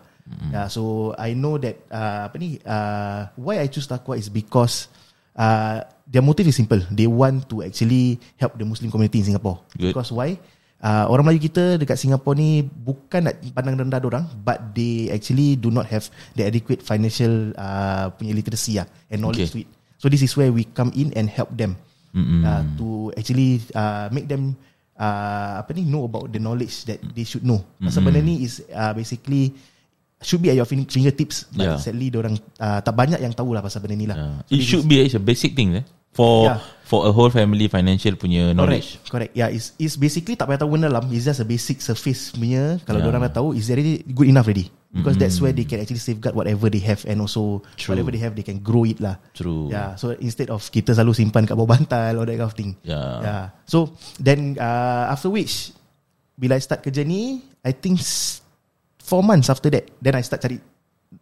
Yeah, 0.52 0.68
so 0.68 1.14
I 1.16 1.32
know 1.32 1.56
that 1.56 1.80
uh, 1.88 2.28
apa 2.28 2.36
ni 2.36 2.60
uh, 2.60 3.32
why 3.40 3.64
I 3.64 3.70
choose 3.72 3.88
Takwa 3.88 4.18
is 4.20 4.28
because 4.28 4.92
uh, 5.32 5.80
their 6.04 6.20
motive 6.20 6.44
is 6.50 6.58
simple. 6.58 6.82
They 6.92 7.08
want 7.08 7.48
to 7.48 7.64
actually 7.64 8.20
help 8.36 8.58
the 8.60 8.68
Muslim 8.68 8.92
community 8.92 9.24
in 9.24 9.32
Singapore. 9.32 9.64
Good. 9.72 9.96
Because 9.96 10.12
why? 10.12 10.36
Uh, 10.78 11.10
orang 11.10 11.26
Melayu 11.26 11.42
kita 11.42 11.74
dekat 11.74 11.98
Singapore 11.98 12.38
ni 12.38 12.62
bukan 12.62 13.26
nak 13.26 13.34
pandang 13.50 13.82
rendah 13.82 13.98
orang, 13.98 14.24
but 14.46 14.62
they 14.78 15.10
actually 15.10 15.58
do 15.58 15.74
not 15.74 15.82
have 15.90 16.06
the 16.38 16.46
adequate 16.46 16.86
financial 16.86 17.50
uh, 17.58 18.14
punya 18.14 18.30
literacy 18.30 18.78
ah 18.78 18.86
and 19.10 19.18
knowledge 19.18 19.50
Okay. 19.50 19.66
to 19.66 19.66
it. 19.66 19.68
So 19.98 20.06
this 20.06 20.22
is 20.22 20.30
where 20.38 20.54
we 20.54 20.62
come 20.70 20.94
in 20.94 21.10
and 21.18 21.26
help 21.26 21.50
them 21.50 21.74
Mm-mm. 22.14 22.46
uh, 22.46 22.62
to 22.78 22.86
actually 23.18 23.58
uh, 23.74 24.06
make 24.14 24.30
them 24.30 24.54
uh, 24.94 25.58
apa 25.58 25.74
ni 25.74 25.82
know 25.82 26.06
about 26.06 26.30
the 26.30 26.38
knowledge 26.38 26.86
that 26.86 27.02
they 27.10 27.26
should 27.26 27.42
know. 27.42 27.58
Pasal 27.82 28.06
benda 28.06 28.22
ni 28.22 28.46
is 28.46 28.62
uh, 28.70 28.94
basically 28.94 29.58
should 30.22 30.38
be 30.38 30.54
at 30.54 30.58
your 30.58 30.66
fin- 30.66 30.86
fingertips, 30.86 31.50
but 31.50 31.74
Yeah. 31.74 31.82
sadly 31.82 32.14
orang 32.14 32.38
uh, 32.62 32.78
tak 32.78 32.94
banyak 32.94 33.18
yang 33.18 33.34
tahu 33.34 33.50
lah 33.50 33.66
pasal 33.66 33.82
benda 33.82 33.98
ni 33.98 34.06
lah. 34.06 34.14
Yeah. 34.14 34.38
So 34.46 34.52
It 34.54 34.62
should 34.62 34.86
is- 34.86 34.90
be 34.94 35.02
it's 35.02 35.18
a 35.18 35.22
basic 35.22 35.58
thing 35.58 35.74
eh 35.74 35.82
for 36.18 36.50
Yeah. 36.50 36.58
for 36.88 37.06
a 37.06 37.12
whole 37.14 37.30
family 37.30 37.70
financial 37.70 38.18
punya 38.18 38.50
knowledge. 38.56 38.98
Correct, 39.06 39.12
correct. 39.12 39.32
Yeah, 39.38 39.52
it's, 39.54 39.76
it's 39.78 39.94
basically 39.94 40.34
tak 40.34 40.48
payah 40.50 40.64
tahu 40.64 40.74
benda 40.74 40.88
dalam. 40.90 41.06
It's 41.14 41.28
just 41.28 41.38
a 41.38 41.46
basic 41.46 41.78
surface 41.78 42.34
punya. 42.34 42.82
Kalau 42.82 43.04
Yeah. 43.04 43.12
orang 43.12 43.22
dah 43.28 43.38
tahu, 43.38 43.54
it's 43.54 43.70
already 43.70 44.02
good 44.02 44.26
enough 44.26 44.50
already. 44.50 44.72
Because 44.88 45.20
that's 45.20 45.36
where 45.36 45.52
they 45.52 45.68
can 45.68 45.84
actually 45.84 46.00
safeguard 46.00 46.32
whatever 46.32 46.72
they 46.72 46.80
have 46.80 47.04
and 47.04 47.20
also 47.20 47.60
True. 47.76 47.92
whatever 47.92 48.08
they 48.08 48.24
have, 48.24 48.32
they 48.32 48.42
can 48.42 48.64
grow 48.64 48.88
it 48.88 48.96
lah. 49.04 49.20
True. 49.36 49.68
Yeah, 49.68 50.00
so 50.00 50.16
instead 50.16 50.48
of 50.48 50.64
kita 50.64 50.96
selalu 50.96 51.12
simpan 51.12 51.44
kat 51.44 51.60
bawah 51.60 51.76
bantal 51.76 52.16
or 52.16 52.24
that 52.24 52.40
kind 52.40 52.48
of 52.48 52.56
thing. 52.56 52.72
Yeah. 52.88 53.20
Yeah. 53.20 53.44
So 53.68 53.92
then 54.16 54.56
uh, 54.56 55.12
after 55.12 55.28
which, 55.28 55.76
bila 56.40 56.56
I 56.56 56.64
start 56.64 56.80
kerja 56.80 57.04
ni, 57.04 57.44
I 57.60 57.76
think 57.76 58.00
four 59.04 59.20
months 59.20 59.52
after 59.52 59.68
that, 59.76 59.92
then 60.00 60.16
I 60.16 60.24
start 60.24 60.40
cari, 60.40 60.56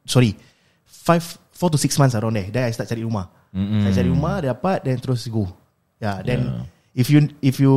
sorry, 0.07 0.39
five, 0.87 1.27
four 1.51 1.67
to 1.75 1.77
six 1.77 1.99
months 1.99 2.15
around 2.15 2.39
there. 2.39 2.47
Then 2.47 2.71
I 2.71 2.71
start 2.71 2.87
cari 2.87 3.03
rumah. 3.03 3.46
Mm-mm. 3.57 3.89
Saya 3.89 4.05
cari 4.05 4.09
rumah, 4.13 4.37
dapat, 4.45 4.85
then 4.85 5.01
terus 5.01 5.25
go. 5.33 5.49
Yeah, 5.97 6.21
then 6.21 6.41
Yeah. 6.45 6.63
if 6.93 7.07
you 7.09 7.19
if 7.41 7.57
you 7.57 7.73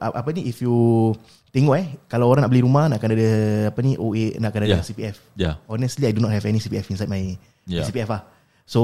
apa 0.00 0.32
ni 0.32 0.48
if 0.48 0.64
you 0.64 1.12
tengok 1.52 1.76
eh 1.76 1.86
kalau 2.08 2.32
orang 2.32 2.44
nak 2.44 2.52
beli 2.52 2.64
rumah 2.64 2.88
nak 2.88 3.00
kena 3.00 3.12
ada 3.12 3.30
apa 3.68 3.80
ni 3.84 3.96
OA 4.00 4.40
nak 4.40 4.56
kena 4.56 4.64
Yeah. 4.64 4.80
ada 4.80 4.88
CPF. 4.88 5.16
Yeah. 5.36 5.54
Honestly 5.68 6.08
I 6.08 6.12
do 6.16 6.24
not 6.24 6.32
have 6.32 6.48
any 6.48 6.60
CPF 6.60 6.88
inside 6.88 7.12
my 7.12 7.36
Yeah. 7.68 7.84
CPF 7.84 8.08
lah. 8.08 8.24
So 8.64 8.80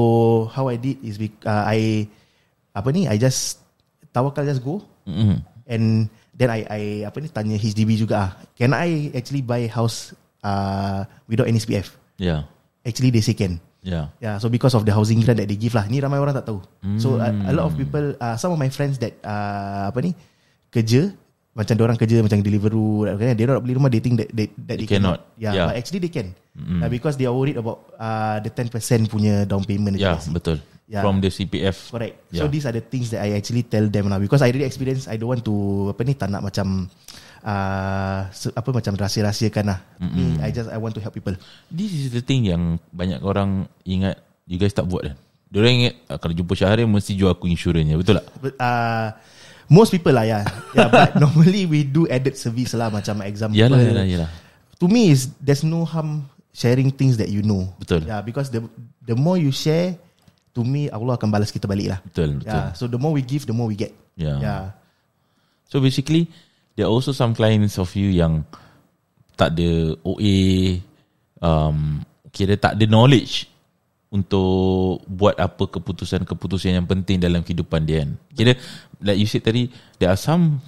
how 0.52 0.68
I 0.68 0.76
did 0.76 1.00
is 1.00 1.16
uh, 1.20 1.64
I 1.64 2.08
apa 2.76 2.88
ni 2.92 3.08
I 3.08 3.16
just 3.16 3.60
tawakal 4.12 4.44
just 4.44 4.60
go 4.60 4.84
Mm-mm. 5.08 5.40
and 5.64 6.08
then 6.36 6.48
I 6.52 6.60
I 6.68 6.82
apa 7.08 7.20
ni 7.20 7.28
tanya 7.32 7.56
HDB 7.56 7.96
juga 7.96 8.14
ah. 8.20 8.30
Can 8.56 8.76
I 8.76 9.12
actually 9.16 9.40
buy 9.44 9.64
house 9.68 10.12
uh, 10.44 11.08
without 11.24 11.48
any 11.48 11.60
CPF? 11.60 11.92
Yeah. 12.20 12.48
Actually 12.84 13.12
they 13.12 13.24
say 13.24 13.32
can. 13.32 13.60
Yeah. 13.84 14.08
Yeah, 14.16 14.40
so 14.40 14.48
because 14.48 14.72
of 14.72 14.88
the 14.88 14.96
housing 14.96 15.20
grant 15.20 15.36
that 15.38 15.46
they 15.46 15.60
give 15.60 15.76
lah. 15.76 15.84
Ni 15.84 16.00
ramai 16.00 16.16
orang 16.16 16.32
tak 16.32 16.48
tahu. 16.48 16.64
So 16.96 17.20
a, 17.20 17.28
a 17.30 17.52
lot 17.52 17.68
of 17.68 17.76
Hmm. 17.76 17.84
people, 17.84 18.06
uh, 18.16 18.34
some 18.40 18.50
of 18.50 18.58
my 18.58 18.72
friends 18.72 18.96
that 18.98 19.12
uh, 19.20 19.92
apa 19.92 20.00
ni 20.00 20.16
kerja 20.72 21.12
macam 21.54 21.78
orang 21.86 21.94
kerja 21.94 22.18
macam 22.18 22.42
Deliveroo, 22.42 23.06
kan, 23.14 23.38
dia 23.38 23.46
nak 23.46 23.62
beli 23.62 23.78
rumah, 23.78 23.86
they 23.86 24.02
think 24.02 24.18
that 24.18 24.26
they, 24.34 24.50
that 24.66 24.74
They 24.74 24.88
they, 24.88 24.90
cannot. 24.90 25.22
Yeah, 25.38 25.54
Yeah. 25.54 25.66
but 25.70 25.78
actually 25.78 26.02
they 26.02 26.10
can. 26.10 26.34
Uh, 26.54 26.90
because 26.90 27.14
they 27.14 27.30
are 27.30 27.34
worried 27.34 27.54
about 27.60 27.94
uh, 27.94 28.42
the 28.42 28.50
10% 28.50 28.72
punya 29.06 29.46
down 29.46 29.62
payment. 29.62 29.94
Yeah, 29.94 30.18
they 30.18 30.34
betul. 30.34 30.58
Yeah. 30.90 31.00
From 31.00 31.22
the 31.22 31.30
CPF. 31.30 31.94
Correct. 31.94 32.14
Yeah. 32.28 32.42
So 32.42 32.50
these 32.50 32.66
are 32.66 32.74
the 32.74 32.82
things 32.84 33.08
that 33.14 33.22
I 33.24 33.38
actually 33.38 33.64
tell 33.64 33.86
them 33.88 34.10
lah 34.12 34.20
because 34.20 34.42
I 34.44 34.52
really 34.52 34.68
experience. 34.68 35.08
I 35.08 35.16
don't 35.16 35.32
want 35.32 35.40
to 35.46 35.54
apa 35.96 36.02
ni 36.04 36.12
tak 36.12 36.28
nak 36.28 36.44
macam 36.44 36.90
uh, 36.90 37.23
se- 38.32 38.54
apa 38.56 38.68
macam 38.72 38.92
rahsia-rahsiakan 38.96 39.64
lah. 39.68 39.78
Me, 40.00 40.40
I 40.40 40.48
just 40.48 40.72
I 40.72 40.80
want 40.80 40.96
to 40.96 41.02
help 41.04 41.12
people. 41.12 41.36
This 41.68 41.92
is 41.92 42.08
the 42.10 42.24
thing 42.24 42.48
yang 42.48 42.80
banyak 42.88 43.20
orang 43.20 43.68
ingat 43.84 44.16
you 44.48 44.56
guys 44.56 44.72
tak 44.72 44.88
buat 44.88 45.12
kan. 45.12 45.16
Diorang 45.52 45.74
ingat 45.84 45.94
ah, 46.10 46.18
kalau 46.18 46.34
jumpa 46.34 46.56
Syahrir 46.56 46.88
mesti 46.88 47.14
jual 47.14 47.30
aku 47.30 47.46
insurannya. 47.46 47.94
Betul 48.00 48.18
tak? 48.18 48.26
But, 48.40 48.54
uh, 48.58 49.14
most 49.68 49.92
people 49.92 50.16
lah 50.16 50.24
yeah. 50.26 50.42
yeah 50.76 50.88
but 50.88 51.14
normally 51.20 51.68
we 51.68 51.84
do 51.84 52.08
added 52.08 52.34
service 52.34 52.72
lah 52.74 52.88
macam 52.88 53.22
example. 53.22 53.60
Yalah, 53.60 53.78
yalah, 53.78 54.04
yalah. 54.08 54.30
To 54.82 54.90
me 54.90 55.14
is 55.14 55.30
there's 55.38 55.62
no 55.62 55.86
harm 55.86 56.26
sharing 56.50 56.90
things 56.90 57.20
that 57.20 57.28
you 57.28 57.44
know. 57.44 57.70
Betul. 57.78 58.08
Yeah, 58.08 58.24
because 58.24 58.48
the 58.48 58.64
the 59.04 59.14
more 59.14 59.36
you 59.38 59.54
share, 59.54 59.94
to 60.54 60.60
me 60.62 60.90
Allah 60.90 61.18
akan 61.18 61.28
balas 61.28 61.54
kita 61.54 61.66
balik 61.70 61.92
lah. 61.92 61.98
Betul, 62.02 62.40
betul. 62.40 62.54
Yeah, 62.54 62.74
so 62.74 62.90
the 62.90 62.98
more 62.98 63.14
we 63.14 63.22
give, 63.22 63.44
the 63.44 63.54
more 63.54 63.70
we 63.70 63.78
get. 63.78 63.94
Yeah. 64.14 64.38
Yeah. 64.42 64.62
So 65.70 65.82
basically, 65.82 66.30
there 66.74 66.86
are 66.86 66.94
also 66.94 67.14
some 67.14 67.34
clients 67.34 67.78
of 67.78 67.90
you 67.94 68.10
yang 68.10 68.42
tak 69.34 69.58
ada 69.58 69.98
OA, 70.06 70.78
um, 71.42 72.02
kira 72.30 72.54
tak 72.58 72.78
ada 72.78 72.84
knowledge 72.86 73.50
untuk 74.14 75.02
buat 75.10 75.34
apa 75.42 75.66
keputusan-keputusan 75.66 76.78
yang 76.78 76.86
penting 76.86 77.18
dalam 77.18 77.42
kehidupan 77.42 77.82
dia 77.82 78.06
kan. 78.06 78.10
Kira 78.30 78.52
like 79.02 79.18
you 79.18 79.26
said 79.26 79.42
tadi 79.42 79.66
there 79.98 80.10
are 80.10 80.18
some 80.18 80.62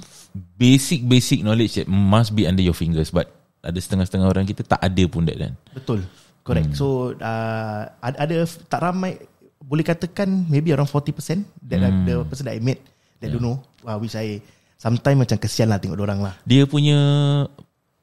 basic 0.58 1.06
basic 1.06 1.46
knowledge 1.46 1.78
that 1.78 1.86
must 1.86 2.34
be 2.34 2.42
under 2.42 2.62
your 2.62 2.74
fingers 2.74 3.14
but 3.14 3.30
ada 3.62 3.78
setengah-setengah 3.78 4.28
orang 4.30 4.46
kita 4.46 4.66
tak 4.66 4.82
ada 4.82 5.04
pun 5.06 5.26
that 5.26 5.38
kan. 5.38 5.54
Betul. 5.74 6.02
Correct. 6.42 6.74
Hmm. 6.74 6.78
So 6.78 7.14
uh, 7.18 7.82
ada, 8.02 8.16
ada 8.26 8.36
tak 8.66 8.82
ramai 8.82 9.18
boleh 9.62 9.82
katakan 9.82 10.46
maybe 10.46 10.70
around 10.70 10.90
40% 10.90 11.42
that 11.66 11.82
hmm. 11.82 12.06
the 12.06 12.22
person 12.26 12.46
that 12.46 12.54
I 12.54 12.62
met 12.62 12.78
that 13.18 13.30
yeah. 13.30 13.34
don't 13.34 13.42
know 13.42 13.58
uh, 13.82 13.98
which 13.98 14.14
I 14.14 14.38
sometimes 14.76 15.26
macam 15.26 15.36
kesian 15.40 15.72
lah 15.72 15.80
tengok 15.80 15.98
orang 16.00 16.20
lah. 16.20 16.34
Dia 16.44 16.68
punya 16.68 16.98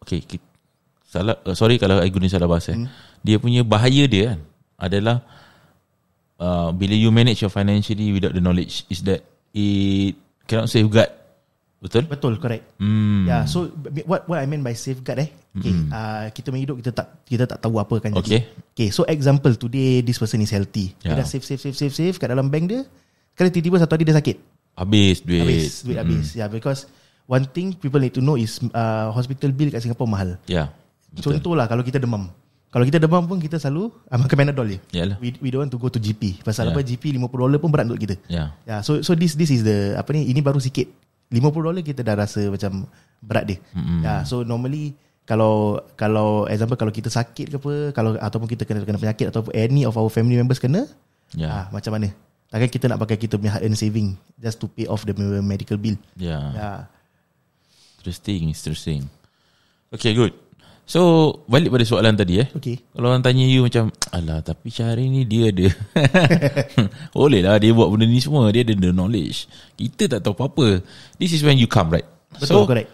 okay, 0.01 0.21
kita, 0.21 0.45
salah 1.05 1.37
uh, 1.45 1.55
sorry 1.55 1.77
kalau 1.77 2.01
I 2.01 2.09
guna 2.09 2.27
salah 2.27 2.49
bahasa. 2.49 2.73
Hmm. 2.73 2.89
Dia 3.23 3.39
punya 3.39 3.63
bahaya 3.63 4.03
dia 4.09 4.35
kan 4.35 4.39
adalah 4.75 5.23
uh, 6.41 6.75
bila 6.75 6.97
you 6.97 7.13
manage 7.13 7.39
your 7.39 7.53
financially 7.53 8.11
without 8.11 8.35
the 8.35 8.43
knowledge 8.43 8.83
is 8.91 8.99
that 9.07 9.23
it 9.55 10.17
cannot 10.49 10.67
safeguard 10.67 11.23
Betul? 11.83 12.07
Betul, 12.07 12.33
correct. 12.39 12.63
Hmm. 12.79 13.27
Yeah, 13.27 13.43
so 13.43 13.67
what 14.07 14.23
what 14.23 14.39
I 14.39 14.47
mean 14.47 14.63
by 14.63 14.71
safeguard 14.71 15.27
eh? 15.27 15.29
Okay, 15.51 15.75
mm. 15.75 15.91
uh, 15.91 16.31
kita 16.31 16.47
main 16.55 16.63
hidup 16.63 16.79
kita 16.79 16.95
tak 16.95 17.07
kita 17.27 17.43
tak 17.43 17.59
tahu 17.59 17.75
apa 17.75 17.99
kan 17.99 18.15
okay. 18.15 18.23
jadi. 18.23 18.39
Okay, 18.71 18.87
so 18.87 19.03
example 19.03 19.51
today 19.59 19.99
this 19.99 20.15
person 20.15 20.39
is 20.39 20.49
healthy. 20.55 20.95
Yeah. 21.03 21.19
Dia 21.19 21.21
dah 21.21 21.27
save 21.27 21.43
save 21.43 21.59
save 21.59 21.75
save 21.75 21.91
save 21.91 22.15
kat 22.15 22.31
dalam 22.31 22.47
bank 22.47 22.71
dia. 22.71 22.87
Kalau 23.35 23.51
tiba-tiba 23.51 23.83
satu 23.83 23.99
hari 23.99 24.07
dia 24.07 24.15
sakit. 24.15 24.39
Habis 24.73 25.21
duit. 25.21 25.41
Habis 25.45 25.85
duit 25.85 25.97
mm. 25.97 26.03
habis. 26.03 26.27
Yeah, 26.33 26.49
because 26.49 26.89
one 27.29 27.45
thing 27.49 27.77
people 27.77 28.01
need 28.01 28.13
to 28.17 28.21
know 28.21 28.37
is 28.37 28.57
uh, 28.73 29.13
hospital 29.13 29.53
bill 29.53 29.69
kat 29.69 29.85
Singapore 29.85 30.09
mahal. 30.09 30.29
Yeah. 30.49 30.73
Betul. 31.13 31.37
Contohlah 31.37 31.69
kalau 31.69 31.85
kita 31.85 32.01
demam. 32.01 32.33
Kalau 32.73 32.89
kita 32.89 32.97
demam 32.97 33.21
pun 33.29 33.37
kita 33.37 33.61
selalu 33.61 33.93
uh, 34.09 34.17
makan 34.17 34.33
Panadol 34.33 34.65
je. 34.73 34.79
Yalah. 34.97 35.21
We, 35.21 35.37
we 35.37 35.53
don't 35.53 35.69
want 35.69 35.73
to 35.73 35.77
go 35.77 35.93
to 35.93 36.01
GP. 36.01 36.41
Pasal 36.41 36.69
yeah. 36.69 36.73
apa 36.73 36.81
GP 36.81 37.13
50 37.21 37.29
dolar 37.29 37.57
pun 37.61 37.69
berat 37.69 37.85
untuk 37.85 38.01
kita. 38.01 38.17
Yeah. 38.25 38.49
Yeah, 38.65 38.81
so 38.81 39.05
so 39.05 39.13
this 39.13 39.37
this 39.37 39.53
is 39.53 39.61
the 39.61 39.93
apa 39.93 40.09
ni 40.17 40.25
ini 40.25 40.41
baru 40.41 40.57
sikit 40.57 40.89
50 41.29 41.53
dolar 41.53 41.81
kita 41.85 42.01
dah 42.01 42.17
rasa 42.17 42.49
macam 42.49 42.89
berat 43.21 43.45
dia. 43.45 43.57
Mm-hmm. 43.77 43.99
Yeah, 44.01 44.19
so 44.25 44.41
normally 44.41 44.97
kalau 45.23 45.85
kalau 45.95 46.49
example 46.51 46.75
kalau 46.75 46.91
kita 46.91 47.07
sakit 47.07 47.47
ke 47.53 47.57
apa, 47.61 47.73
kalau 47.95 48.17
ataupun 48.19 48.47
kita 48.49 48.67
kena 48.67 48.83
kena 48.83 48.99
penyakit 48.99 49.31
ataupun 49.31 49.53
any 49.55 49.87
of 49.87 49.95
our 49.95 50.11
family 50.11 50.35
members 50.35 50.59
kena, 50.59 50.89
ya, 51.31 51.47
yeah. 51.47 51.51
ah, 51.53 51.65
macam 51.71 51.95
mana? 51.95 52.11
Takkan 52.53 52.69
kita 52.69 52.85
nak 52.85 53.01
pakai 53.01 53.17
kita 53.17 53.41
punya 53.41 53.57
hard 53.57 53.65
earned 53.65 53.81
saving 53.81 54.13
just 54.37 54.61
to 54.61 54.69
pay 54.69 54.85
off 54.85 55.01
the 55.09 55.13
medical 55.41 55.73
bill. 55.73 55.97
Ya. 56.13 56.37
Yeah. 56.37 56.45
Yeah. 56.53 56.79
Interesting, 57.97 58.53
interesting. 58.53 59.09
Okay, 59.89 60.13
good. 60.13 60.37
So 60.85 61.33
balik 61.49 61.73
pada 61.73 61.81
soalan 61.81 62.13
tadi 62.13 62.45
eh. 62.45 62.47
Okay. 62.53 62.77
Kalau 62.93 63.09
orang 63.09 63.25
tanya 63.25 63.41
you 63.47 63.65
macam 63.65 63.89
alah 64.13 64.45
tapi 64.45 64.69
Syahri 64.69 65.09
ni 65.09 65.25
dia 65.25 65.49
ada. 65.49 65.65
Boleh 67.17 67.41
lah 67.41 67.57
dia 67.57 67.73
buat 67.73 67.89
benda 67.89 68.05
ni 68.05 68.21
semua. 68.21 68.53
Dia 68.53 68.61
ada 68.61 68.77
the 68.77 68.93
knowledge. 68.93 69.49
Kita 69.73 70.05
tak 70.05 70.19
tahu 70.21 70.37
apa-apa. 70.37 70.85
This 71.17 71.33
is 71.33 71.41
when 71.41 71.57
you 71.57 71.65
come 71.65 71.89
right. 71.89 72.05
Betul, 72.37 72.67
so, 72.67 72.69
correct. 72.69 72.91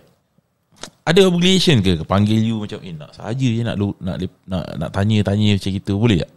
Ada 1.03 1.27
obligation 1.27 1.83
ke 1.83 1.99
panggil 2.07 2.39
you 2.39 2.63
macam 2.63 2.79
eh 2.79 2.95
nak 2.95 3.11
saja 3.11 3.43
je 3.43 3.59
nak 3.65 3.75
nak 3.99 4.15
nak 4.47 4.63
nak 4.79 4.89
tanya-tanya 4.95 5.59
macam 5.59 5.71
gitu 5.75 5.93
boleh 5.99 6.23
tak? 6.23 6.31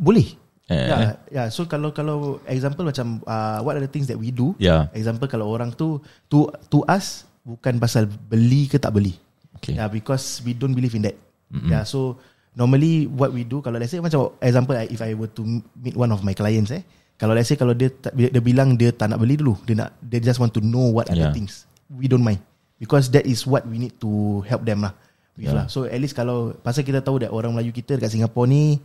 Boleh. 0.00 0.40
Eh, 0.72 0.88
yeah, 0.88 1.12
yeah. 1.28 1.46
So 1.52 1.68
kalau 1.68 1.92
kalau 1.92 2.40
example 2.48 2.88
macam 2.88 3.20
uh, 3.28 3.60
what 3.60 3.76
are 3.76 3.84
the 3.84 3.92
things 3.92 4.08
that 4.08 4.16
we 4.16 4.32
do? 4.32 4.56
Yeah. 4.56 4.88
Example 4.96 5.28
kalau 5.28 5.52
orang 5.52 5.76
tu 5.76 6.00
to 6.32 6.48
to 6.72 6.80
us 6.88 7.28
bukan 7.44 7.76
pasal 7.76 8.08
beli 8.08 8.66
ke 8.72 8.80
tak 8.80 8.96
beli. 8.96 9.14
Okay. 9.60 9.76
Yeah, 9.76 9.92
because 9.92 10.40
we 10.42 10.56
don't 10.56 10.74
believe 10.74 10.96
in 10.96 11.04
that. 11.06 11.16
Mm-hmm. 11.52 11.70
Yeah, 11.70 11.84
so 11.84 12.16
normally 12.56 13.06
what 13.06 13.30
we 13.30 13.44
do 13.44 13.60
kalau 13.60 13.76
let's 13.76 13.92
say 13.92 14.00
macam 14.00 14.32
example 14.40 14.74
if 14.88 15.00
I 15.04 15.12
were 15.12 15.30
to 15.36 15.44
meet 15.76 15.96
one 15.96 16.10
of 16.10 16.24
my 16.24 16.32
clients 16.32 16.72
eh, 16.72 16.82
kalau 17.20 17.38
let's 17.38 17.46
say 17.52 17.54
kalau 17.60 17.76
dia 17.76 17.92
dia 18.10 18.42
bilang 18.42 18.74
dia 18.74 18.90
tak 18.90 19.14
nak 19.14 19.22
beli 19.22 19.38
dulu, 19.38 19.54
dia 19.62 19.78
nak 19.78 19.94
dia 20.02 20.18
just 20.18 20.42
want 20.42 20.50
to 20.56 20.58
know 20.58 20.90
what 20.90 21.06
yeah. 21.06 21.28
other 21.28 21.30
things. 21.36 21.68
We 21.86 22.08
don't 22.08 22.24
mind 22.24 22.40
because 22.82 23.12
that 23.14 23.28
is 23.28 23.46
what 23.46 23.62
we 23.68 23.78
need 23.78 23.94
to 24.02 24.42
help 24.48 24.66
them 24.66 24.88
lah. 24.88 24.96
Yeah. 25.38 25.54
lah. 25.54 25.66
So 25.70 25.86
at 25.86 25.96
least 26.02 26.18
kalau 26.18 26.58
pasal 26.66 26.82
kita 26.82 26.98
tahu 26.98 27.22
that 27.22 27.30
orang 27.30 27.54
Melayu 27.54 27.70
kita 27.70 27.94
dekat 27.94 28.10
Singapore 28.10 28.50
ni 28.50 28.82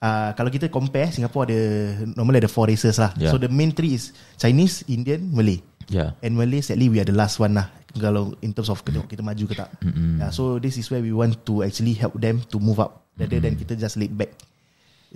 uh, 0.00 0.30
kalau 0.34 0.50
kita 0.50 0.68
compare 0.68 1.12
Singapore 1.12 1.48
ada 1.48 1.60
normally 2.16 2.42
ada 2.42 2.50
four 2.50 2.68
races 2.68 2.96
lah. 3.00 3.12
Yeah. 3.16 3.32
So 3.32 3.40
the 3.40 3.48
main 3.48 3.72
three 3.72 3.96
is 3.96 4.16
Chinese, 4.36 4.84
Indian, 4.90 5.30
Malay. 5.32 5.60
Yeah. 5.86 6.18
And 6.24 6.34
Malay 6.34 6.60
sadly 6.64 6.90
we 6.90 6.98
are 6.98 7.08
the 7.08 7.14
last 7.14 7.38
one 7.38 7.54
lah 7.54 7.70
kalau 7.96 8.36
in 8.44 8.52
terms 8.52 8.68
of 8.68 8.80
kita, 8.84 9.02
kita 9.08 9.24
maju 9.24 9.44
ke 9.48 9.54
tak. 9.56 9.70
Mm-hmm. 9.80 10.20
Yeah, 10.20 10.30
so 10.30 10.60
this 10.60 10.76
is 10.76 10.86
where 10.92 11.00
we 11.00 11.12
want 11.12 11.42
to 11.48 11.64
actually 11.64 11.96
help 11.96 12.16
them 12.20 12.44
to 12.52 12.60
move 12.60 12.78
up 12.78 13.08
rather 13.16 13.40
mm-hmm. 13.40 13.56
than 13.56 13.60
kita 13.60 13.72
just 13.80 13.96
laid 13.96 14.12
back. 14.12 14.32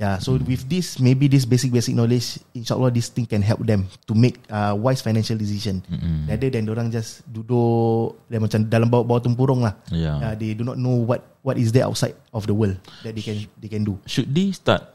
Yeah, 0.00 0.16
so 0.16 0.32
mm-hmm. 0.32 0.48
with 0.48 0.64
this 0.64 0.96
maybe 0.96 1.28
this 1.28 1.44
basic 1.44 1.68
basic 1.68 1.92
knowledge, 1.92 2.40
insyaallah 2.56 2.88
this 2.88 3.12
thing 3.12 3.28
can 3.28 3.44
help 3.44 3.60
them 3.68 3.84
to 4.08 4.16
make 4.16 4.40
uh, 4.48 4.72
wise 4.72 5.04
financial 5.04 5.36
decision. 5.36 5.84
Mm-hmm. 5.84 6.24
Rather 6.24 6.48
than 6.48 6.64
orang 6.72 6.88
just 6.88 7.20
duduk 7.28 8.16
dan 8.32 8.40
macam 8.40 8.64
dalam 8.64 8.88
bawah 8.88 9.04
bawah 9.04 9.20
tempurung 9.20 9.60
lah. 9.60 9.76
Yeah. 9.92 10.16
Uh, 10.16 10.34
they 10.40 10.56
do 10.56 10.64
not 10.64 10.80
know 10.80 11.04
what 11.04 11.20
what 11.44 11.60
is 11.60 11.68
there 11.68 11.84
outside 11.84 12.16
of 12.32 12.48
the 12.48 12.56
world 12.56 12.80
that 13.04 13.12
they 13.12 13.20
can 13.20 13.44
they 13.60 13.68
can 13.68 13.84
do. 13.84 14.00
Should 14.08 14.32
they 14.32 14.56
start 14.56 14.88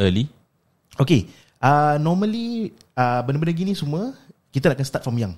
early? 0.00 0.32
Okay. 0.96 1.28
Uh, 1.60 2.00
normally 2.00 2.72
uh, 2.96 3.20
benda-benda 3.20 3.52
gini 3.52 3.76
semua 3.76 4.16
kita 4.48 4.72
nak 4.72 4.80
start 4.80 5.04
from 5.04 5.20
young. 5.20 5.36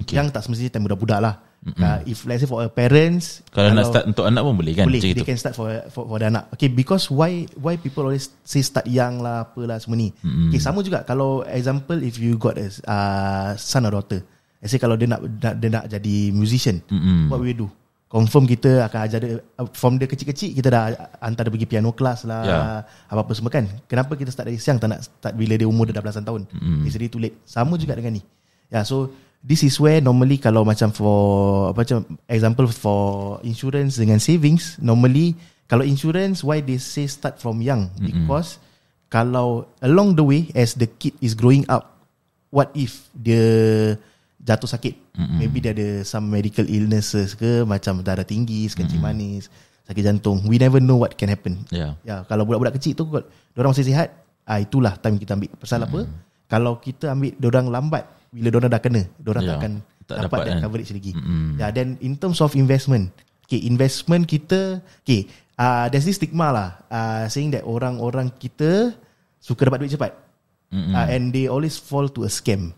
Okay. 0.00 0.16
Yang 0.16 0.32
tak 0.32 0.48
semestinya 0.48 0.72
time 0.72 0.88
budak-budak 0.88 1.20
lah. 1.20 1.36
Mm-hmm. 1.60 1.84
Uh, 1.84 2.00
if 2.08 2.24
let's 2.24 2.40
say 2.40 2.48
for 2.48 2.64
a 2.64 2.72
parents 2.72 3.44
kalau, 3.52 3.68
kalau 3.68 3.76
nak 3.76 3.84
start 3.92 4.04
untuk 4.08 4.24
anak 4.24 4.40
pun 4.48 4.56
boleh 4.56 4.72
kan 4.72 4.88
boleh 4.88 4.96
they 4.96 5.12
itu. 5.12 5.28
can 5.28 5.36
start 5.36 5.52
for, 5.52 5.68
for 5.92 6.08
for 6.08 6.16
the 6.16 6.32
anak 6.32 6.48
okay 6.56 6.72
because 6.72 7.12
why 7.12 7.44
why 7.60 7.76
people 7.76 8.00
always 8.08 8.32
say 8.48 8.64
start 8.64 8.88
young 8.88 9.20
lah 9.20 9.44
apalah 9.44 9.76
semua 9.76 10.00
ni 10.00 10.08
mm-hmm. 10.08 10.48
okay 10.48 10.56
sama 10.56 10.80
juga 10.80 11.04
kalau 11.04 11.44
example 11.44 12.00
if 12.00 12.16
you 12.16 12.40
got 12.40 12.56
a 12.56 12.64
uh, 12.88 13.52
son 13.60 13.84
or 13.84 13.92
daughter 13.92 14.24
let's 14.56 14.72
say 14.72 14.80
kalau 14.80 14.96
dia 14.96 15.04
nak, 15.04 15.20
nak 15.20 15.54
dia 15.60 15.68
nak 15.68 15.84
jadi 15.84 16.16
musician 16.32 16.80
mm-hmm. 16.80 17.28
what 17.28 17.44
we 17.44 17.52
do 17.52 17.68
confirm 18.08 18.48
kita 18.48 18.88
akan 18.88 19.00
ajar 19.04 19.18
dia 19.20 19.36
uh, 19.60 19.68
from 19.76 20.00
dia 20.00 20.08
kecil-kecil 20.08 20.56
kita 20.56 20.72
dah 20.72 21.12
hantar 21.20 21.44
dia 21.44 21.52
pergi 21.60 21.68
piano 21.68 21.92
class 21.92 22.24
lah 22.24 22.40
yeah. 22.40 22.80
apa-apa 23.12 23.36
semua 23.36 23.52
kan 23.52 23.68
kenapa 23.84 24.16
kita 24.16 24.32
start 24.32 24.48
dari 24.48 24.56
siang 24.56 24.80
tak 24.80 24.96
nak 24.96 25.04
start 25.04 25.36
bila 25.36 25.60
dia 25.60 25.68
umur 25.68 25.92
dah 25.92 26.00
belasan 26.00 26.24
tahun 26.24 26.48
mm-hmm. 26.48 26.88
it's 26.88 26.96
really 26.96 27.12
too 27.12 27.20
late 27.20 27.36
sama 27.44 27.76
juga 27.76 28.00
dengan 28.00 28.16
ni 28.16 28.24
yeah 28.72 28.80
so 28.80 29.12
this 29.40 29.64
is 29.64 29.80
where 29.80 30.04
normally 30.04 30.36
kalau 30.36 30.62
macam 30.62 30.92
for 30.92 31.72
apa 31.72 31.80
macam 31.84 31.98
example 32.28 32.66
for 32.68 33.40
insurance 33.40 33.96
dengan 33.96 34.20
savings 34.20 34.76
normally 34.80 35.32
kalau 35.64 35.86
insurance 35.86 36.44
why 36.44 36.60
they 36.60 36.76
say 36.76 37.08
start 37.08 37.40
from 37.40 37.64
young 37.64 37.88
mm-hmm. 37.96 38.12
because 38.12 38.60
kalau 39.08 39.64
along 39.80 40.12
the 40.14 40.24
way 40.24 40.52
as 40.52 40.76
the 40.76 40.86
kid 40.86 41.16
is 41.24 41.32
growing 41.32 41.64
up 41.72 42.04
what 42.52 42.68
if 42.76 43.08
dia 43.16 43.96
jatuh 44.44 44.68
sakit 44.68 44.94
mm-hmm. 45.16 45.36
maybe 45.40 45.58
dia 45.64 45.72
ada 45.72 45.88
some 46.04 46.28
medical 46.28 46.64
illnesses 46.68 47.32
ke 47.32 47.64
macam 47.64 48.04
darah 48.04 48.28
tinggi 48.28 48.68
kencing 48.68 49.00
mm-hmm. 49.00 49.08
manis 49.08 49.48
sakit 49.88 50.04
jantung 50.04 50.44
we 50.44 50.60
never 50.60 50.84
know 50.84 51.00
what 51.00 51.16
can 51.16 51.32
happen 51.32 51.64
yeah 51.72 51.96
yeah 52.04 52.28
kalau 52.28 52.44
budak-budak 52.44 52.76
kecil 52.76 52.92
tu 52.92 53.08
orang 53.56 53.72
masih 53.72 53.88
sihat 53.88 54.12
ah 54.44 54.60
itulah 54.60 55.00
time 55.00 55.16
kita 55.16 55.32
ambil 55.32 55.48
pasal 55.56 55.80
mm-hmm. 55.80 55.96
apa 55.96 56.00
kalau 56.50 56.76
kita 56.76 57.08
ambil 57.16 57.32
orang 57.48 57.66
lambat 57.72 58.04
bila 58.30 58.48
diorang 58.48 58.70
dah 58.70 58.82
kena 58.82 59.02
diorang 59.18 59.44
yeah, 59.44 59.58
akan 59.58 59.72
tak 60.06 60.16
dapat, 60.26 60.38
dapat 60.38 60.46
kan. 60.46 60.58
coverage 60.62 60.90
lagi 60.94 61.12
mm-hmm. 61.14 61.50
yeah, 61.58 61.70
then 61.70 61.98
in 62.02 62.14
terms 62.14 62.38
of 62.38 62.54
investment 62.54 63.10
okay 63.46 63.60
investment 63.66 64.26
kita 64.26 64.78
okay 65.02 65.26
uh, 65.58 65.90
there's 65.90 66.06
this 66.06 66.18
stigma 66.18 66.54
lah 66.54 66.68
uh, 66.90 67.26
saying 67.26 67.50
that 67.50 67.66
orang-orang 67.66 68.30
kita 68.38 68.94
suka 69.42 69.66
dapat 69.66 69.86
duit 69.86 69.92
cepat 69.94 70.12
mm-hmm. 70.70 70.94
uh, 70.94 71.06
and 71.10 71.34
they 71.34 71.50
always 71.50 71.74
fall 71.74 72.06
to 72.06 72.22
a 72.22 72.30
scam 72.30 72.70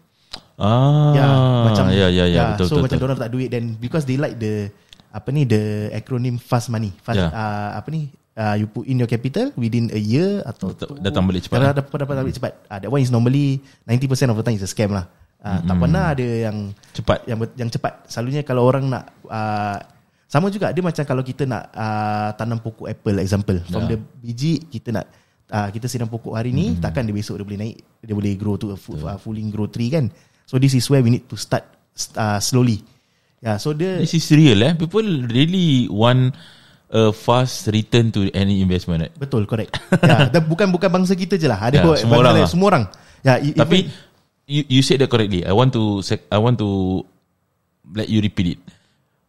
ah 0.57 1.13
yeah, 1.13 1.33
macam 1.69 1.85
ya 1.93 2.09
yeah, 2.09 2.09
yeah, 2.09 2.27
yeah, 2.29 2.49
betul, 2.57 2.67
so 2.69 2.75
betul, 2.77 2.85
macam 2.85 2.97
betul. 2.97 3.01
diorang 3.05 3.19
tak 3.21 3.31
duit 3.33 3.49
then 3.53 3.65
because 3.77 4.09
they 4.09 4.17
like 4.17 4.37
the 4.41 4.73
apa 5.13 5.29
ni 5.29 5.45
the 5.45 5.93
acronym 5.93 6.41
fast 6.41 6.73
money 6.73 6.89
fast 7.05 7.21
yeah. 7.21 7.29
uh, 7.29 7.77
apa 7.77 7.89
ni 7.93 8.09
uh, 8.37 8.57
you 8.57 8.65
put 8.65 8.89
in 8.89 8.97
your 8.97 9.11
capital 9.11 9.53
within 9.61 9.93
a 9.93 10.01
year 10.01 10.41
atau 10.49 10.73
datang 11.01 11.29
balik 11.29 11.45
cepat 11.45 11.77
dapat 11.77 11.85
dapat, 11.85 11.99
dapat 12.01 12.15
balik 12.25 12.37
cepat 12.41 12.53
uh, 12.69 12.79
that 12.81 12.89
one 12.89 13.05
is 13.05 13.13
normally 13.13 13.61
90% 13.85 14.33
of 14.33 14.37
the 14.41 14.45
time 14.45 14.57
is 14.57 14.65
a 14.65 14.71
scam 14.71 14.93
lah 14.93 15.05
Uh, 15.43 15.59
mm-hmm. 15.59 15.67
Tak 15.67 15.77
pernah 15.83 16.05
ada 16.15 16.23
yang 16.23 16.57
cepat. 16.95 17.19
Yang 17.27 17.39
yang 17.59 17.71
cepat. 17.75 17.93
Selalunya 18.07 18.43
kalau 18.47 18.63
orang 18.63 18.87
nak 18.87 19.05
uh, 19.27 19.79
sama 20.31 20.49
juga 20.55 20.71
dia 20.71 20.81
macam 20.81 21.03
kalau 21.03 21.23
kita 21.27 21.45
nak 21.45 21.75
uh, 21.75 22.31
tanam 22.39 22.63
pokok 22.63 22.87
apple 22.87 23.19
example. 23.19 23.59
From 23.67 23.91
yeah. 23.91 23.99
the 23.99 24.23
biji 24.23 24.63
kita 24.71 24.95
nak 24.95 25.07
uh, 25.51 25.69
kita 25.75 25.91
siram 25.91 26.07
pokok 26.07 26.39
hari 26.39 26.55
ni 26.55 26.73
mm-hmm. 26.73 26.83
takkan 26.83 27.03
dia 27.03 27.13
besok 27.13 27.43
dia 27.43 27.47
boleh 27.47 27.61
naik 27.61 27.77
dia 28.07 28.15
boleh 28.15 28.33
grow 28.39 28.55
to 28.55 28.71
a 28.71 28.79
full, 28.79 29.03
yeah. 29.03 29.13
uh, 29.13 29.19
fully 29.19 29.43
grow 29.51 29.67
tree 29.67 29.91
kan. 29.91 30.15
So 30.47 30.63
this 30.63 30.79
is 30.79 30.87
where 30.87 31.03
we 31.03 31.11
need 31.11 31.27
to 31.27 31.35
start 31.35 31.67
uh, 32.15 32.39
slowly. 32.39 32.81
Yeah, 33.43 33.59
so 33.59 33.75
the 33.75 33.99
This 33.99 34.15
is 34.15 34.27
real 34.31 34.63
eh. 34.63 34.79
People 34.79 35.27
really 35.27 35.91
want 35.91 36.39
a 36.93 37.11
fast 37.11 37.67
return 37.75 38.15
to 38.15 38.31
any 38.31 38.63
investment. 38.63 39.03
Right? 39.03 39.15
Betul, 39.19 39.51
correct. 39.51 39.75
yeah, 40.07 40.31
bukan 40.39 40.71
bukan 40.71 40.87
bangsa 40.87 41.19
kita 41.19 41.35
je 41.35 41.51
lah. 41.51 41.59
Ada 41.59 41.83
yeah, 41.83 41.99
semua 41.99 42.17
orang. 42.23 42.35
Lah. 42.39 42.47
Semua 42.47 42.67
orang. 42.71 42.85
Ya, 43.23 43.43
yeah, 43.43 43.59
Tapi 43.59 43.91
even, 43.91 44.12
you 44.47 44.63
you 44.69 44.83
said 44.83 45.01
that 45.01 45.11
correctly. 45.11 45.45
I 45.45 45.53
want 45.53 45.73
to 45.75 46.01
I 46.31 46.39
want 46.39 46.59
to 46.59 47.03
let 47.93 48.09
you 48.09 48.23
repeat 48.23 48.57
it. 48.57 48.61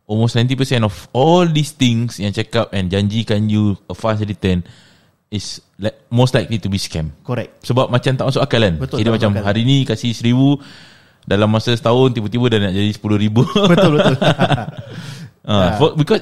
Almost 0.03 0.35
90% 0.35 0.83
of 0.83 0.93
all 1.15 1.47
these 1.47 1.71
things 1.71 2.19
yang 2.19 2.35
check 2.35 2.51
up 2.59 2.75
and 2.75 2.91
janjikan 2.91 3.47
you 3.47 3.79
a 3.87 3.95
fast 3.95 4.19
return 4.27 4.61
is 5.31 5.63
like, 5.79 5.95
most 6.11 6.35
likely 6.35 6.59
to 6.59 6.67
be 6.67 6.75
scam. 6.77 7.15
Correct. 7.23 7.63
Sebab 7.63 7.87
macam 7.89 8.11
tak 8.13 8.27
masuk 8.27 8.43
akal 8.43 8.61
kan 8.61 8.75
Betul, 8.77 8.99
Kira 9.01 9.09
tak 9.09 9.15
macam 9.17 9.31
akal. 9.33 9.43
hari 9.47 9.61
ni 9.65 9.87
kasih 9.87 10.11
seribu 10.13 10.59
Dalam 11.23 11.47
masa 11.49 11.71
setahun 11.73 12.13
Tiba-tiba 12.13 12.51
dah 12.51 12.59
nak 12.67 12.73
jadi 12.75 12.91
sepuluh 12.93 13.15
ribu 13.17 13.41
Betul 13.71 13.97
betul. 13.97 14.15
uh, 15.47 15.69
for, 15.79 15.95
Because 15.97 16.21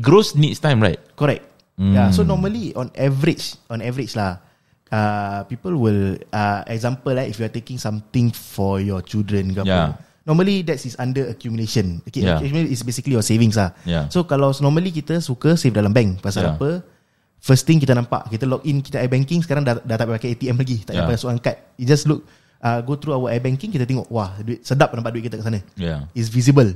Gross 0.00 0.32
needs 0.34 0.58
time 0.58 0.80
right 0.80 0.98
Correct. 1.14 1.44
Hmm. 1.76 1.92
Yeah. 1.94 2.08
So 2.10 2.24
normally 2.24 2.72
on 2.74 2.92
average, 2.96 3.56
on 3.72 3.80
average 3.80 4.12
lah, 4.12 4.40
uh, 4.92 5.42
people 5.48 5.74
will 5.74 6.20
uh, 6.30 6.60
example 6.68 7.16
like 7.16 7.32
if 7.32 7.40
you 7.40 7.48
are 7.48 7.52
taking 7.52 7.80
something 7.80 8.28
for 8.30 8.78
your 8.78 9.00
children, 9.00 9.56
ke 9.56 9.64
apa, 9.64 9.68
Yeah. 9.68 9.90
Normally 10.22 10.62
that 10.62 10.78
is 10.78 10.94
under 11.02 11.26
accumulation. 11.34 11.98
Okay, 12.06 12.22
Yeah. 12.22 12.38
accumulation 12.38 12.70
is 12.70 12.86
basically 12.86 13.18
your 13.18 13.26
savings 13.26 13.58
lah. 13.58 13.74
Yeah. 13.82 14.06
So 14.06 14.22
kalau 14.22 14.54
normally 14.62 14.94
kita 14.94 15.18
suka 15.18 15.58
save 15.58 15.74
dalam 15.74 15.90
bank, 15.90 16.22
pasal 16.22 16.46
Yeah. 16.46 16.54
apa? 16.54 16.70
First 17.42 17.66
thing 17.66 17.82
kita 17.82 17.90
nampak, 17.90 18.30
kita 18.30 18.46
log 18.46 18.62
in 18.62 18.86
kita 18.86 19.02
iBanking 19.02 19.42
sekarang 19.42 19.66
dah, 19.66 19.82
dah 19.82 19.98
tak 19.98 20.06
pakai 20.06 20.38
ATM 20.38 20.62
lagi, 20.62 20.78
tak 20.86 20.94
payah 20.94 21.10
Yeah. 21.10 21.10
masukkan 21.10 21.38
kad. 21.42 21.56
You 21.74 21.90
just 21.90 22.06
look, 22.06 22.22
uh, 22.62 22.78
go 22.86 22.94
through 22.94 23.18
our 23.18 23.34
iBanking, 23.34 23.74
kita 23.74 23.82
tengok, 23.82 24.06
wah, 24.14 24.30
duit 24.38 24.62
sedap 24.62 24.94
nampak 24.94 25.10
duit 25.10 25.26
kita 25.26 25.42
kat 25.42 25.46
sana 25.50 25.58
Yeah 25.74 26.06
is 26.14 26.30
visible. 26.30 26.70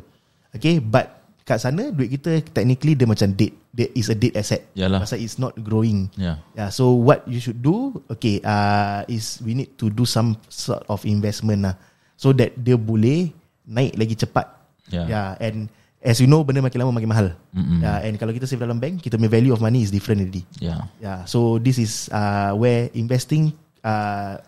Okay, 0.50 0.82
but 0.82 1.25
kat 1.46 1.62
sana 1.62 1.94
duit 1.94 2.10
kita 2.10 2.42
technically 2.50 2.98
dia 2.98 3.06
macam 3.06 3.30
dead. 3.30 3.54
Dead 3.70 3.94
is 3.94 4.10
a 4.10 4.18
dead 4.18 4.34
asset. 4.34 4.66
Yalah. 4.74 4.98
Pasal 4.98 5.22
it's 5.22 5.38
not 5.38 5.54
growing. 5.62 6.10
Yeah 6.18 6.42
Yeah, 6.58 6.74
so 6.74 6.90
what 6.98 7.22
you 7.30 7.38
should 7.38 7.62
do, 7.62 7.94
okay, 8.10 8.42
uh, 8.42 9.06
is 9.06 9.38
we 9.46 9.54
need 9.54 9.78
to 9.78 9.86
do 9.86 10.02
some 10.02 10.34
sort 10.50 10.82
of 10.90 11.06
investment 11.06 11.62
lah, 11.62 11.78
so 12.18 12.34
that 12.34 12.50
dia 12.58 12.74
boleh 12.74 13.30
naik 13.62 13.94
lagi 13.94 14.18
cepat. 14.18 14.50
Yeah. 14.90 15.06
yeah 15.06 15.28
and 15.38 15.70
as 16.02 16.18
you 16.18 16.26
know, 16.26 16.42
benda 16.42 16.62
makin 16.62 16.82
lama 16.82 16.94
makin 16.98 17.10
mahal. 17.10 17.28
Mm-mm. 17.54 17.78
Yeah, 17.78 18.02
and 18.02 18.18
kalau 18.18 18.34
kita 18.34 18.50
save 18.50 18.62
dalam 18.62 18.82
bank, 18.82 19.02
kita 19.06 19.14
punya 19.14 19.30
value 19.30 19.54
of 19.54 19.62
money 19.62 19.86
is 19.86 19.94
different 19.94 20.26
already. 20.26 20.42
Yeah 20.58 20.90
Yeah, 20.98 21.30
so 21.30 21.62
this 21.62 21.78
is 21.78 22.10
uh, 22.10 22.58
where 22.58 22.90
investing 22.90 23.54
uh, 23.86 24.42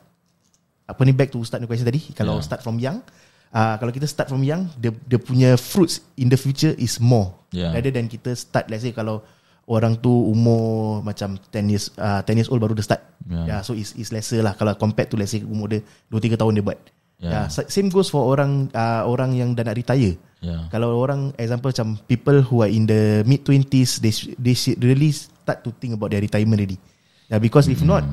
apa 0.88 1.00
ni 1.05 1.14
back 1.14 1.31
to 1.31 1.38
start 1.47 1.62
the 1.62 1.71
question 1.71 1.87
tadi. 1.87 2.00
Kalau 2.11 2.43
Yeah. 2.43 2.47
start 2.49 2.67
from 2.67 2.83
young, 2.83 3.05
uh, 3.50 3.75
kalau 3.76 3.90
kita 3.90 4.05
start 4.05 4.28
from 4.28 4.43
young, 4.43 4.69
dia 4.76 4.93
dia 5.05 5.17
punya 5.17 5.55
fruits 5.55 6.00
in 6.14 6.28
the 6.28 6.37
future 6.37 6.73
is 6.76 6.99
more 6.99 7.35
Yeah. 7.49 7.73
rather 7.73 7.88
than 7.88 8.12
kita 8.12 8.37
start 8.37 8.69
let's 8.69 8.85
say 8.85 8.93
kalau 8.93 9.25
orang 9.64 9.97
tu 9.97 10.12
umur 10.12 11.00
macam 11.00 11.40
10 11.49 11.73
years 11.73 11.88
uh, 11.97 12.21
10 12.21 12.37
years 12.37 12.49
old 12.52 12.61
baru 12.61 12.76
dia 12.76 12.85
start. 12.85 13.02
Yeah. 13.25 13.45
Yeah, 13.49 13.61
so 13.61 13.73
is 13.73 13.97
is 13.97 14.12
lesser 14.12 14.40
lah 14.40 14.52
kalau 14.52 14.76
compared 14.76 15.09
to 15.09 15.17
let's 15.17 15.33
say 15.33 15.40
umur 15.40 15.69
dia 15.69 15.81
2 16.12 16.21
3 16.21 16.37
tahun 16.37 16.52
dia 16.57 16.64
buat. 16.64 16.76
Yeah. 17.19 17.33
Yeah. 17.33 17.47
sa- 17.49 17.64
same 17.67 17.88
goes 17.88 18.09
for 18.09 18.28
orang 18.28 18.69
uh, 18.73 19.09
orang 19.09 19.33
yang 19.33 19.57
dah 19.57 19.64
nak 19.64 19.81
retire. 19.81 20.21
Yeah 20.38 20.69
Kalau 20.69 20.95
orang 20.95 21.33
example 21.35 21.73
macam 21.73 21.97
people 22.05 22.45
who 22.47 22.62
are 22.62 22.71
in 22.71 22.85
the 22.85 23.25
mid 23.25 23.43
20s 23.43 23.99
they 23.99 24.12
they 24.38 24.55
should 24.55 24.78
really 24.78 25.11
start 25.11 25.64
to 25.64 25.73
think 25.73 25.97
about 25.97 26.12
their 26.12 26.21
retirement 26.21 26.61
already. 26.61 26.76
Yeah, 27.26 27.40
because 27.40 27.64
if 27.67 27.81
not 27.81 28.05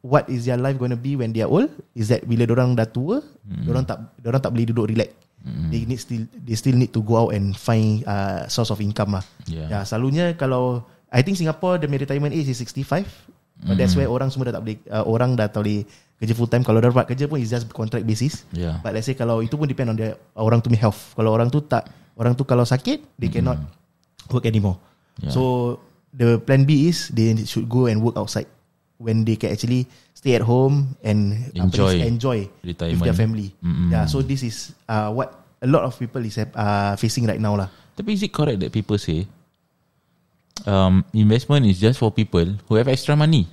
what 0.00 0.28
is 0.28 0.48
their 0.48 0.56
life 0.56 0.76
going 0.80 0.92
to 0.92 1.00
be 1.00 1.16
when 1.16 1.32
they 1.32 1.44
are 1.44 1.50
old 1.50 1.68
is 1.92 2.08
that 2.08 2.24
bila 2.24 2.48
orang 2.48 2.76
dah 2.76 2.88
tua, 2.88 3.20
mm. 3.44 3.68
orang 3.68 3.84
tak 3.84 3.98
orang 4.24 4.40
tak 4.40 4.50
boleh 4.52 4.66
duduk 4.68 4.86
relax. 4.88 5.10
Mm. 5.40 5.68
They 5.72 5.80
need 5.88 6.00
still 6.00 6.24
they 6.44 6.56
still 6.56 6.76
need 6.76 6.92
to 6.92 7.00
go 7.00 7.28
out 7.28 7.30
and 7.32 7.56
find 7.56 8.04
uh, 8.04 8.44
source 8.48 8.68
of 8.68 8.80
income 8.84 9.16
lah. 9.16 9.24
Yeah. 9.48 9.72
yeah, 9.72 9.82
selalunya 9.84 10.36
kalau 10.36 10.84
I 11.08 11.24
think 11.24 11.40
Singapore 11.40 11.80
the 11.80 11.88
retirement 11.88 12.32
age 12.32 12.52
is 12.52 12.60
65. 12.60 13.08
But 13.60 13.76
that's 13.76 13.92
why 13.92 14.08
orang 14.08 14.32
semua 14.32 14.48
dah 14.48 14.56
tak 14.56 14.62
boleh 14.64 14.78
uh, 14.88 15.04
orang 15.04 15.36
dah 15.36 15.52
tak 15.52 15.60
boleh 15.60 15.84
kerja 16.16 16.32
full 16.32 16.48
time 16.48 16.64
kalau 16.64 16.80
dapat 16.80 17.12
kerja 17.12 17.28
pun 17.28 17.36
is 17.40 17.52
just 17.52 17.68
contract 17.76 18.08
basis. 18.08 18.48
Yeah 18.56 18.80
But 18.80 18.96
let's 18.96 19.04
say 19.04 19.12
kalau 19.12 19.44
itu 19.44 19.60
pun 19.60 19.68
depend 19.68 19.92
on 19.92 19.96
the 20.00 20.16
orang 20.32 20.64
tu 20.64 20.72
punya 20.72 20.88
health. 20.88 21.12
Kalau 21.12 21.28
orang 21.36 21.52
tu 21.52 21.60
tak 21.60 21.92
orang 22.16 22.32
tu 22.32 22.48
kalau 22.48 22.64
sakit 22.64 23.20
they 23.20 23.28
cannot 23.28 23.60
work 24.32 24.48
anymore. 24.48 24.80
Yeah. 25.20 25.32
So 25.32 25.76
the 26.16 26.40
plan 26.40 26.64
B 26.64 26.88
is 26.88 27.12
they 27.12 27.36
should 27.44 27.68
go 27.68 27.84
and 27.84 28.00
work 28.00 28.16
outside 28.16 28.48
when 29.00 29.24
they 29.24 29.34
can 29.40 29.50
actually 29.56 29.88
stay 30.12 30.36
at 30.36 30.44
home 30.44 30.94
and 31.00 31.48
Enjoy 31.56 32.04
enjoy 32.04 32.44
with 32.60 32.76
retirement. 32.76 33.02
their 33.08 33.16
family. 33.16 33.48
Mm-mm. 33.64 33.88
Yeah, 33.88 34.04
so 34.04 34.20
this 34.20 34.44
is 34.44 34.76
uh, 34.84 35.08
what 35.08 35.32
a 35.64 35.66
lot 35.66 35.88
of 35.88 35.96
people 35.96 36.20
is 36.20 36.36
uh, 36.36 36.94
facing 37.00 37.24
right 37.24 37.40
now 37.40 37.56
lah. 37.56 37.72
Tapi 37.96 38.12
is 38.12 38.22
it 38.22 38.30
correct 38.36 38.60
that 38.60 38.70
people 38.70 39.00
say 39.00 39.24
um, 40.68 41.04
Investment 41.16 41.64
is 41.66 41.80
just 41.80 41.98
for 41.98 42.12
people 42.12 42.44
Who 42.68 42.76
have 42.76 42.88
extra 42.88 43.16
money 43.16 43.48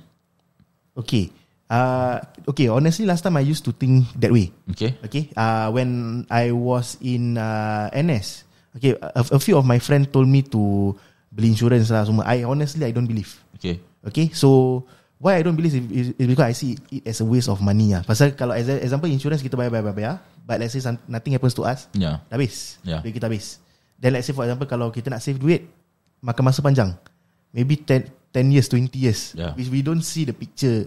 Okay. 0.96 1.32
Uh, 1.68 2.18
okay, 2.48 2.66
honestly 2.72 3.04
last 3.04 3.20
time 3.22 3.36
I 3.36 3.44
used 3.44 3.62
to 3.68 3.72
think 3.76 4.08
that 4.16 4.32
way. 4.32 4.50
Okay 4.72 4.96
Okay, 5.04 5.28
uh, 5.36 5.68
when 5.68 6.24
I 6.32 6.48
was 6.52 6.96
in 7.04 7.36
uh, 7.36 7.92
NS, 7.92 8.48
okay, 8.76 8.96
a, 8.96 9.20
a 9.20 9.38
few 9.38 9.56
of 9.60 9.68
my 9.68 9.76
friends 9.76 10.08
told 10.08 10.32
me 10.32 10.40
to 10.48 10.96
beli 11.28 11.52
insurance 11.52 11.92
lah 11.92 12.08
semua. 12.08 12.24
I 12.24 12.48
honestly 12.48 12.88
I 12.88 12.92
don't 12.92 13.06
believe. 13.08 13.36
Okay 13.60 13.84
Okay, 14.00 14.32
so 14.32 14.80
why 15.18 15.34
I 15.38 15.42
don't 15.42 15.58
believe 15.58 15.74
is, 15.90 16.14
is, 16.14 16.26
because 16.30 16.46
I 16.46 16.54
see 16.54 16.78
it 16.90 17.06
as 17.06 17.18
a 17.20 17.26
waste 17.26 17.50
of 17.50 17.58
money 17.58 17.92
lah. 17.92 18.06
Pasal 18.06 18.32
kalau 18.38 18.54
as 18.54 18.70
example 18.70 19.10
insurance 19.10 19.42
kita 19.42 19.58
bayar 19.58 19.74
bayar 19.74 19.84
bayar, 19.90 19.96
bayar 19.98 20.14
but 20.46 20.56
let's 20.62 20.72
say 20.72 20.82
some, 20.82 20.96
nothing 21.10 21.34
happens 21.34 21.52
to 21.58 21.66
us, 21.66 21.90
Yeah 21.92 22.22
dah 22.30 22.38
habis. 22.38 22.78
Yeah. 22.86 23.02
Duit 23.02 23.18
kita 23.18 23.26
habis. 23.26 23.58
Then 23.98 24.14
let's 24.14 24.30
say 24.30 24.34
for 24.34 24.46
example 24.46 24.70
kalau 24.70 24.94
kita 24.94 25.10
nak 25.10 25.20
save 25.20 25.36
duit, 25.42 25.66
makan 26.22 26.42
masa 26.48 26.62
panjang. 26.62 26.94
Maybe 27.50 27.76
10, 27.82 28.08
10 28.30 28.54
years, 28.54 28.66
20 28.70 28.94
years. 28.94 29.20
Yeah. 29.34 29.52
Which 29.58 29.68
we 29.68 29.82
don't 29.82 30.06
see 30.06 30.22
the 30.22 30.32
picture 30.32 30.86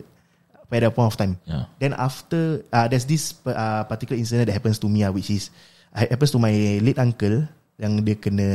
by 0.72 0.80
that 0.80 0.96
point 0.96 1.12
of 1.12 1.20
time. 1.20 1.36
Yeah 1.44 1.68
Then 1.78 1.92
after 2.00 2.64
uh, 2.72 2.88
there's 2.88 3.04
this 3.04 3.36
uh, 3.44 3.84
particular 3.86 4.16
incident 4.16 4.48
that 4.48 4.56
happens 4.56 4.80
to 4.80 4.88
me 4.88 5.04
uh, 5.04 5.12
which 5.12 5.28
is 5.28 5.52
uh, 5.92 6.08
happens 6.08 6.32
to 6.32 6.40
my 6.40 6.80
late 6.80 6.98
uncle 6.98 7.44
yang 7.76 8.00
dia 8.08 8.16
kena 8.16 8.48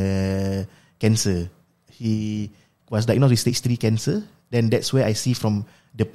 cancer. 0.97 1.53
He 1.93 2.49
was 2.89 3.05
diagnosed 3.05 3.37
with 3.37 3.43
stage 3.45 3.61
3 3.61 3.77
cancer. 3.77 4.25
Then 4.51 4.71
that's 4.71 4.95
where 4.95 5.05
I 5.07 5.15
see 5.15 5.35
from 5.35 5.67
the 5.97 6.07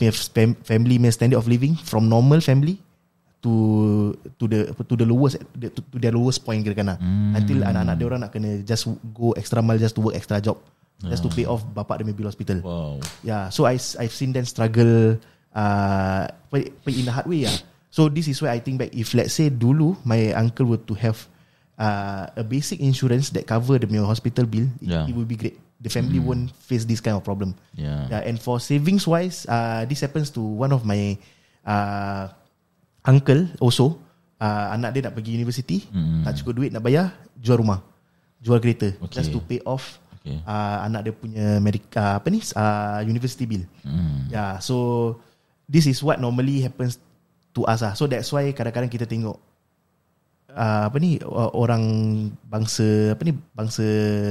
family 0.64 0.96
punya 1.02 1.12
standard 1.12 1.40
of 1.40 1.50
living 1.50 1.76
from 1.76 2.08
normal 2.08 2.40
family 2.40 2.78
to 3.42 4.14
to 4.38 4.46
the 4.46 4.70
to 4.86 4.94
the 4.94 5.06
lowest 5.10 5.42
to, 5.58 5.68
to 5.74 5.98
their 5.98 6.14
lowest 6.14 6.46
point 6.46 6.62
kira-kira 6.62 6.94
mm. 7.02 7.34
until 7.34 7.66
anak-anak 7.66 7.96
dia 7.98 8.06
orang 8.06 8.22
nak 8.22 8.32
kena 8.32 8.62
just 8.62 8.86
go 9.18 9.34
extra 9.34 9.66
mile 9.66 9.82
just 9.82 9.98
to 9.98 10.02
work 10.06 10.14
extra 10.14 10.38
job 10.38 10.62
just 11.02 11.26
to 11.26 11.30
pay 11.34 11.50
off 11.50 11.66
bapak 11.74 11.98
dia 11.98 12.14
bill 12.14 12.30
hospital. 12.30 12.62
Wow 12.62 13.02
Yeah, 13.26 13.50
so 13.50 13.66
I 13.66 13.82
I've 13.98 14.14
seen 14.14 14.30
them 14.30 14.46
struggle 14.46 15.18
uh 15.58 16.30
but, 16.54 16.70
in 16.86 17.10
a 17.10 17.14
hard 17.14 17.26
way 17.26 17.50
yeah. 17.50 17.58
So 17.92 18.08
this 18.08 18.30
is 18.32 18.40
where 18.40 18.54
I 18.54 18.62
think 18.64 18.80
back 18.80 18.94
if 18.96 19.12
let's 19.18 19.36
say 19.36 19.50
dulu 19.50 19.98
my 20.06 20.32
uncle 20.38 20.64
were 20.70 20.80
to 20.86 20.96
have 21.02 21.28
uh, 21.82 22.30
a 22.38 22.44
basic 22.46 22.80
insurance 22.80 23.34
that 23.34 23.50
cover 23.50 23.82
the 23.82 23.90
hospital 24.06 24.46
bill, 24.46 24.70
Yeah. 24.80 25.04
it, 25.04 25.12
it 25.12 25.16
would 25.18 25.28
be 25.28 25.36
great. 25.36 25.58
The 25.82 25.90
family 25.90 26.22
won't 26.22 26.54
face 26.62 26.86
this 26.86 27.02
kind 27.02 27.18
of 27.18 27.26
problem. 27.26 27.58
Yeah 27.74 28.06
Yeah, 28.06 28.22
and 28.22 28.38
for 28.38 28.62
savings 28.62 29.10
wise, 29.10 29.50
uh, 29.50 29.90
this 29.90 30.06
happens 30.06 30.30
to 30.38 30.42
one 30.42 30.70
of 30.70 30.86
my 30.86 31.18
uh, 31.66 32.30
uncle 33.02 33.50
also. 33.58 33.98
Uh, 34.42 34.74
anak 34.74 34.94
dia 34.94 35.02
nak 35.06 35.14
pergi 35.14 35.38
university, 35.38 35.86
Mm. 35.94 36.26
tak 36.26 36.42
cukup 36.42 36.54
duit 36.58 36.70
nak 36.74 36.82
bayar, 36.82 37.14
jual 37.38 37.62
rumah, 37.62 37.82
jual 38.42 38.58
kereta, 38.58 38.90
Okay. 38.98 39.22
just 39.22 39.30
to 39.30 39.38
pay 39.42 39.62
off 39.66 40.02
Okay 40.22 40.38
uh, 40.46 40.78
anak 40.86 41.10
dia 41.10 41.14
punya 41.18 41.58
medical 41.58 41.98
apa 41.98 42.30
ni 42.30 42.42
uh, 42.54 43.02
university 43.06 43.46
bill. 43.50 43.66
mm. 43.82 44.30
Yeah, 44.30 44.62
so 44.62 45.18
this 45.66 45.90
is 45.90 45.98
what 46.02 46.22
normally 46.22 46.62
happens 46.62 47.02
to 47.54 47.66
us 47.66 47.82
ah. 47.82 47.94
So 47.98 48.06
that's 48.06 48.30
why 48.30 48.54
kadang-kadang 48.54 48.90
kita 48.90 49.10
tengok 49.10 49.38
uh, 50.56 50.84
apa 50.92 50.98
ni 51.00 51.18
uh, 51.22 51.52
orang 51.56 51.84
bangsa 52.48 53.16
apa 53.16 53.22
ni 53.24 53.34
bangsa 53.56 53.86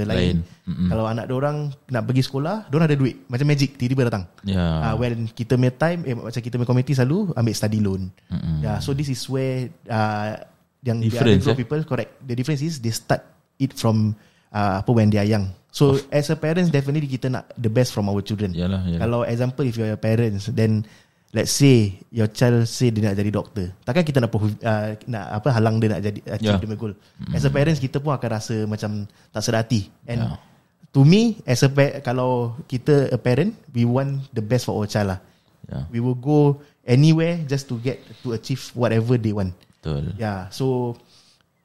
lain. 0.05 0.41
Lain. 0.41 0.89
Kalau 0.89 1.05
anak 1.09 1.25
dia 1.27 1.35
orang 1.35 1.57
nak 1.91 2.03
pergi 2.07 2.23
sekolah, 2.23 2.71
dia 2.71 2.79
ada 2.79 2.97
duit 2.97 3.27
macam 3.27 3.47
magic 3.49 3.75
tiba-tiba 3.77 4.09
datang. 4.11 4.25
Yeah 4.45 4.71
Uh, 4.81 4.95
when 4.97 5.29
kita 5.31 5.61
punya 5.61 5.75
time 5.77 6.01
eh, 6.09 6.17
macam 6.17 6.41
kita 6.41 6.55
punya 6.57 6.69
community 6.69 6.93
selalu 6.97 7.31
ambil 7.37 7.55
study 7.55 7.79
loan. 7.79 8.09
Mm-mm. 8.33 8.65
Yeah, 8.65 8.79
so 8.81 8.97
this 8.97 9.13
is 9.13 9.21
where 9.29 9.69
uh, 9.87 10.41
yang 10.81 11.05
Difference, 11.05 11.45
the 11.45 11.53
other 11.53 11.53
eh? 11.53 11.53
of 11.53 11.61
people 11.61 11.81
correct. 11.85 12.11
The 12.25 12.35
difference 12.35 12.65
is 12.65 12.81
they 12.81 12.91
start 12.91 13.21
it 13.61 13.77
from 13.77 14.17
uh, 14.51 14.81
apa 14.81 14.91
when 14.91 15.13
they 15.13 15.21
are 15.21 15.29
young. 15.29 15.53
So 15.71 16.01
as 16.11 16.33
a 16.33 16.37
parents 16.41 16.73
definitely 16.75 17.07
kita 17.07 17.31
nak 17.31 17.55
the 17.55 17.71
best 17.71 17.95
from 17.95 18.11
our 18.11 18.19
children. 18.25 18.57
Yalah, 18.57 18.83
yalah. 18.91 19.01
Kalau 19.07 19.21
example 19.23 19.65
if 19.69 19.79
you're 19.79 19.95
a 19.95 20.01
parents 20.01 20.51
then 20.51 20.83
let's 21.31 21.55
say 21.55 21.95
your 22.11 22.27
child 22.31 22.67
say 22.67 22.91
dia 22.91 23.11
nak 23.11 23.17
jadi 23.19 23.31
doktor. 23.31 23.67
Takkan 23.87 24.03
kita 24.03 24.19
nak 24.19 24.31
uh, 24.35 24.89
nak 25.07 25.25
apa 25.43 25.49
halang 25.55 25.79
dia 25.79 25.89
nak 25.95 26.03
jadi 26.03 26.21
achieve 26.27 26.59
Yeah. 26.59 26.71
the 26.75 26.79
goal. 26.79 26.95
As 27.31 27.47
a 27.47 27.51
parents 27.51 27.79
kita 27.79 28.03
pun 28.03 28.15
akan 28.15 28.29
rasa 28.31 28.57
macam 28.67 29.07
tak 29.31 29.43
sedar 29.43 29.63
hati. 29.63 29.87
And 30.11 30.27
Yeah. 30.27 30.37
to 30.91 31.07
me 31.07 31.39
as 31.47 31.63
a 31.63 31.71
kalau 32.03 32.59
kita 32.67 33.15
a 33.15 33.19
parent 33.19 33.55
we 33.71 33.87
want 33.87 34.27
the 34.35 34.43
best 34.43 34.67
for 34.67 34.75
our 34.75 34.91
child 34.91 35.15
lah. 35.15 35.21
Yeah 35.71 35.87
We 35.95 36.03
will 36.03 36.19
go 36.19 36.59
anywhere 36.83 37.39
just 37.47 37.71
to 37.71 37.79
get 37.79 38.03
to 38.27 38.35
achieve 38.35 38.59
whatever 38.75 39.15
they 39.15 39.31
want. 39.31 39.55
Betul 39.81 40.19
Yeah, 40.19 40.51
so 40.51 40.99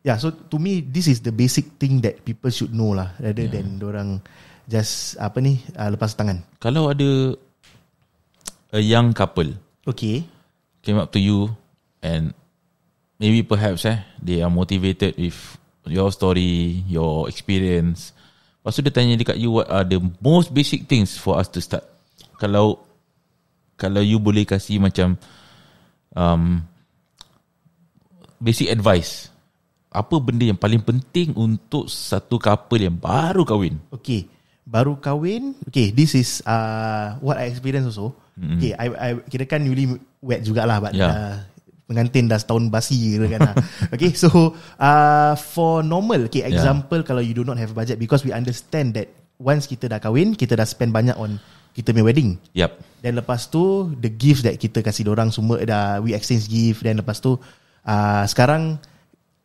yeah, 0.05 0.21
so 0.21 0.29
to 0.29 0.61
me 0.61 0.85
this 0.85 1.09
is 1.09 1.25
the 1.25 1.33
basic 1.33 1.81
thing 1.81 2.05
that 2.05 2.21
people 2.21 2.53
should 2.53 2.69
know 2.69 2.93
lah 2.93 3.17
rather 3.17 3.49
yeah. 3.49 3.53
than 3.57 3.81
orang 3.81 4.21
just 4.69 5.17
apa 5.17 5.41
ni 5.41 5.57
uh, 5.73 5.89
lepas 5.89 6.13
tangan. 6.13 6.45
Kalau 6.61 6.93
ada 6.93 7.33
A 8.75 8.83
young 8.83 9.15
couple 9.15 9.55
Okay. 9.87 10.27
Came 10.83 10.99
up 10.99 11.15
to 11.15 11.19
you 11.21 11.55
And 12.03 12.35
Maybe 13.15 13.39
perhaps 13.47 13.87
eh 13.87 14.03
They 14.19 14.43
are 14.43 14.51
motivated 14.51 15.15
with 15.15 15.39
Your 15.87 16.11
story 16.11 16.83
Your 16.91 17.31
experience 17.31 18.11
Lepas 18.59 18.75
tu 18.75 18.81
dia 18.83 18.91
tanya 18.91 19.15
dekat 19.15 19.39
you 19.39 19.55
What 19.55 19.71
are 19.71 19.87
the 19.87 20.03
most 20.19 20.51
basic 20.51 20.91
things 20.91 21.15
For 21.15 21.39
us 21.39 21.47
to 21.55 21.63
start 21.63 21.87
Kalau 22.35 22.83
kalau 23.75 23.99
you 23.99 24.23
boleh 24.23 24.47
kasih 24.47 24.79
macam 24.79 25.19
um, 26.15 26.63
basic 28.39 28.71
advice, 28.71 29.27
apa 29.91 30.15
benda 30.23 30.47
yang 30.47 30.59
paling 30.59 30.79
penting 30.79 31.35
untuk 31.35 31.91
satu 31.91 32.39
couple 32.39 32.79
yang 32.79 32.95
baru 32.95 33.43
kahwin? 33.43 33.75
Okay 33.91 34.31
Baru 34.65 34.97
kahwin 34.97 35.53
Okay 35.69 35.93
this 35.93 36.17
is 36.17 36.41
uh, 36.43 37.21
What 37.21 37.37
I 37.37 37.53
experience 37.53 37.85
also 37.85 38.17
mm-hmm. 38.33 38.57
Okay 38.57 38.71
I, 38.73 38.85
I 38.91 39.09
Kira 39.29 39.45
kan 39.45 39.61
newly 39.61 39.93
wet 40.19 40.41
jugalah 40.41 40.81
But 40.81 40.97
Yeah. 40.97 41.13
uh, 41.13 41.35
Pengantin 41.85 42.25
dah 42.25 42.41
setahun 42.41 42.73
basi 42.73 42.97
kira 42.97 43.29
kan 43.29 43.53
lah. 43.53 43.55
Okay 43.93 44.17
so 44.17 44.57
uh, 44.81 45.37
For 45.37 45.85
normal 45.85 46.25
Okay 46.25 46.41
example 46.41 47.05
Kalau 47.05 47.21
you 47.21 47.37
do 47.37 47.45
not 47.45 47.61
have 47.61 47.77
budget 47.77 48.01
Because 48.01 48.25
we 48.25 48.33
understand 48.33 48.97
that 48.97 49.05
Once 49.37 49.69
kita 49.69 49.85
dah 49.85 50.01
kahwin 50.01 50.33
Kita 50.33 50.57
dah 50.57 50.65
spend 50.65 50.89
banyak 50.89 51.13
on 51.13 51.37
Kita 51.77 51.93
punya 51.93 52.09
wedding 52.09 52.41
Yep. 52.57 52.71
Dan 53.05 53.21
lepas 53.21 53.45
tu 53.45 53.93
The 54.01 54.09
gifts 54.09 54.41
that 54.41 54.57
kita 54.57 54.81
kasih 54.81 55.05
orang 55.05 55.29
semua 55.29 55.61
dah 55.61 56.01
We 56.01 56.17
exchange 56.17 56.49
gift 56.49 56.81
Dan 56.81 56.97
lepas 57.05 57.21
tu 57.21 57.37
uh, 57.85 58.23
Sekarang 58.25 58.81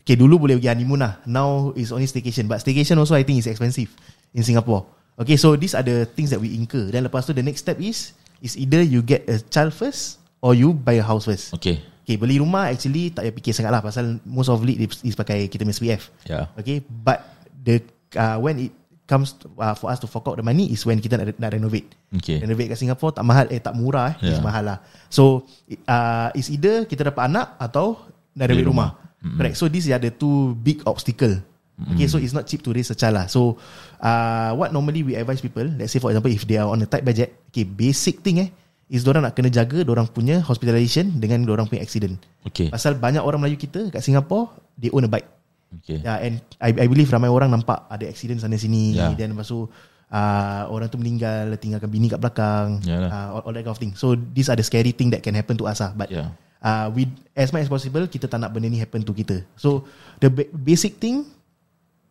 Okay 0.00 0.16
dulu 0.16 0.48
boleh 0.48 0.56
pergi 0.56 0.72
honeymoon 0.72 1.04
lah 1.04 1.20
Now 1.28 1.76
is 1.76 1.92
only 1.92 2.08
staycation 2.08 2.48
But 2.48 2.64
staycation 2.64 2.96
also 2.96 3.12
I 3.12 3.20
think 3.20 3.44
is 3.44 3.52
expensive 3.52 3.92
In 4.32 4.40
Singapore 4.40 4.99
Okay 5.20 5.36
so 5.36 5.52
these 5.52 5.76
are 5.76 5.84
the 5.84 6.08
things 6.16 6.32
that 6.32 6.40
we 6.40 6.56
incur 6.56 6.88
Dan 6.88 7.04
lepas 7.04 7.28
tu 7.28 7.36
the 7.36 7.44
next 7.44 7.60
step 7.60 7.76
is 7.76 8.16
Is 8.40 8.56
either 8.56 8.80
you 8.80 9.04
get 9.04 9.28
a 9.28 9.36
child 9.52 9.76
first 9.76 10.16
Or 10.40 10.56
you 10.56 10.72
buy 10.72 10.96
a 10.96 11.04
house 11.04 11.28
first 11.28 11.52
Okay. 11.60 11.84
Okay 12.08 12.16
beli 12.16 12.40
rumah 12.40 12.72
actually 12.72 13.12
Tak 13.12 13.28
payah 13.28 13.34
fikir 13.36 13.52
sangat 13.52 13.70
lah 13.76 13.84
Pasal 13.84 14.16
most 14.24 14.48
of 14.48 14.56
it 14.64 14.80
is, 14.80 15.04
is 15.04 15.12
pakai 15.12 15.44
kita 15.52 15.68
punya 15.68 15.76
SPF 15.76 16.02
Yeah. 16.24 16.48
Okay 16.56 16.80
But 16.80 17.20
the 17.52 17.84
uh, 18.16 18.40
When 18.40 18.64
it 18.64 18.72
comes 19.04 19.36
to, 19.44 19.52
uh, 19.60 19.76
For 19.76 19.92
us 19.92 20.00
to 20.00 20.08
fork 20.08 20.24
out 20.24 20.40
the 20.40 20.46
money 20.46 20.72
Is 20.72 20.88
when 20.88 21.04
kita 21.04 21.20
nak, 21.20 21.36
nak 21.36 21.52
renovate 21.52 21.92
Okay. 22.16 22.40
Renovate 22.40 22.72
kat 22.72 22.80
Singapore 22.80 23.12
tak 23.12 23.28
mahal 23.28 23.44
Eh 23.52 23.60
tak 23.60 23.76
murah 23.76 24.16
eh 24.16 24.32
yeah. 24.32 24.40
Mahal 24.40 24.64
lah 24.72 24.78
So 25.12 25.44
uh, 25.84 26.32
It's 26.32 26.48
either 26.48 26.88
Kita 26.88 27.04
dapat 27.04 27.28
anak 27.28 27.60
Atau 27.60 28.08
Dah 28.32 28.48
renovate 28.48 28.72
rumah, 28.72 28.96
rumah. 28.96 29.20
Mm-hmm. 29.20 29.36
Correct 29.36 29.56
So 29.60 29.68
these 29.68 29.84
are 29.92 30.00
the 30.00 30.08
two 30.08 30.56
Big 30.64 30.80
obstacle. 30.88 31.44
Okay 31.88 32.04
so 32.04 32.20
it's 32.20 32.32
not 32.32 32.44
cheap 32.44 32.60
to 32.60 32.70
raise 32.70 32.88
a 32.88 32.94
child 32.94 33.16
lah 33.16 33.24
So 33.24 33.56
uh, 33.98 34.52
What 34.52 34.68
normally 34.70 35.00
we 35.00 35.16
advise 35.16 35.40
people 35.40 35.64
Let's 35.64 35.90
say 35.90 35.98
for 35.98 36.12
example 36.12 36.28
If 36.28 36.44
they 36.44 36.60
are 36.60 36.68
on 36.68 36.80
a 36.80 36.88
tight 36.88 37.02
budget 37.02 37.32
Okay 37.48 37.64
basic 37.64 38.20
thing 38.20 38.44
eh 38.44 38.48
Is 38.86 39.00
dorang 39.00 39.24
nak 39.24 39.32
kena 39.32 39.48
jaga 39.48 39.80
Dorang 39.80 40.04
punya 40.04 40.44
hospitalization 40.44 41.16
Dengan 41.16 41.40
dorang 41.42 41.64
punya 41.64 41.80
accident 41.80 42.20
Okay. 42.44 42.68
Pasal 42.68 42.96
banyak 42.96 43.20
orang 43.20 43.40
Melayu 43.40 43.56
kita 43.56 43.88
Kat 43.88 44.00
Singapore 44.00 44.52
They 44.76 44.92
own 44.92 45.04
a 45.04 45.10
bike 45.10 45.28
Okay. 45.70 46.02
Yeah, 46.02 46.18
and 46.18 46.42
I, 46.58 46.74
I 46.74 46.86
believe 46.90 47.06
ramai 47.08 47.30
orang 47.30 47.54
nampak 47.54 47.86
ada 47.86 48.02
accident 48.02 48.42
sana 48.42 48.58
sini 48.58 48.90
Yeah. 48.90 49.14
dan 49.14 49.38
lepas 49.38 49.46
tu 49.46 49.70
uh, 50.10 50.62
orang 50.66 50.90
tu 50.90 50.98
meninggal 50.98 51.54
tinggalkan 51.62 51.86
bini 51.86 52.10
kat 52.10 52.18
belakang 52.18 52.82
Yalah. 52.82 53.06
uh, 53.06 53.28
all, 53.38 53.42
all 53.46 53.54
that 53.54 53.62
kind 53.62 53.70
of 53.70 53.78
thing. 53.78 53.94
So 53.94 54.18
these 54.18 54.50
are 54.50 54.58
the 54.58 54.66
scary 54.66 54.90
thing 54.90 55.14
that 55.14 55.22
can 55.22 55.30
happen 55.30 55.54
to 55.62 55.70
us 55.70 55.78
lah. 55.78 55.94
But 55.94 56.10
Yeah. 56.10 56.34
uh, 56.58 56.90
we 56.90 57.06
as 57.38 57.54
much 57.54 57.62
as 57.62 57.70
possible 57.70 58.02
kita 58.04 58.26
tak 58.26 58.42
nak 58.42 58.50
benda 58.50 58.66
ni 58.66 58.82
happen 58.82 59.06
to 59.06 59.14
kita. 59.14 59.46
So 59.54 59.86
the 60.18 60.26
ba- 60.26 60.50
basic 60.50 60.98
thing 60.98 61.22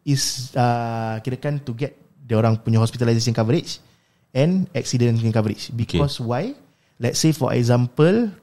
is 0.10 0.50
uh, 0.58 1.22
kirakan 1.22 1.62
to 1.62 1.78
get 1.78 1.94
the 2.26 2.34
orang 2.34 2.58
punya 2.58 2.82
hospitalization 2.82 3.32
coverage 3.32 3.78
and 4.34 4.66
accident 4.74 5.22
coverage. 5.30 5.70
Because 5.70 6.18
why? 6.18 6.58
Let's 6.98 7.22
say 7.22 7.32
for 7.32 7.54
example 7.54 8.34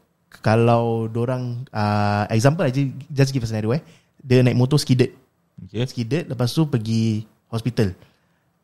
kalau 0.40 1.06
orang 1.12 1.66
uh, 1.70 2.24
example 2.30 2.64
aja 2.66 2.80
just 3.10 3.30
give 3.30 3.42
a 3.42 3.48
scenario 3.48 3.74
eh 3.74 3.82
dia 4.20 4.42
naik 4.42 4.56
motor 4.58 4.78
skidded 4.78 5.12
Okay. 5.56 5.88
skidded 5.88 6.28
lepas 6.28 6.52
tu 6.52 6.68
pergi 6.68 7.24
hospital 7.48 7.96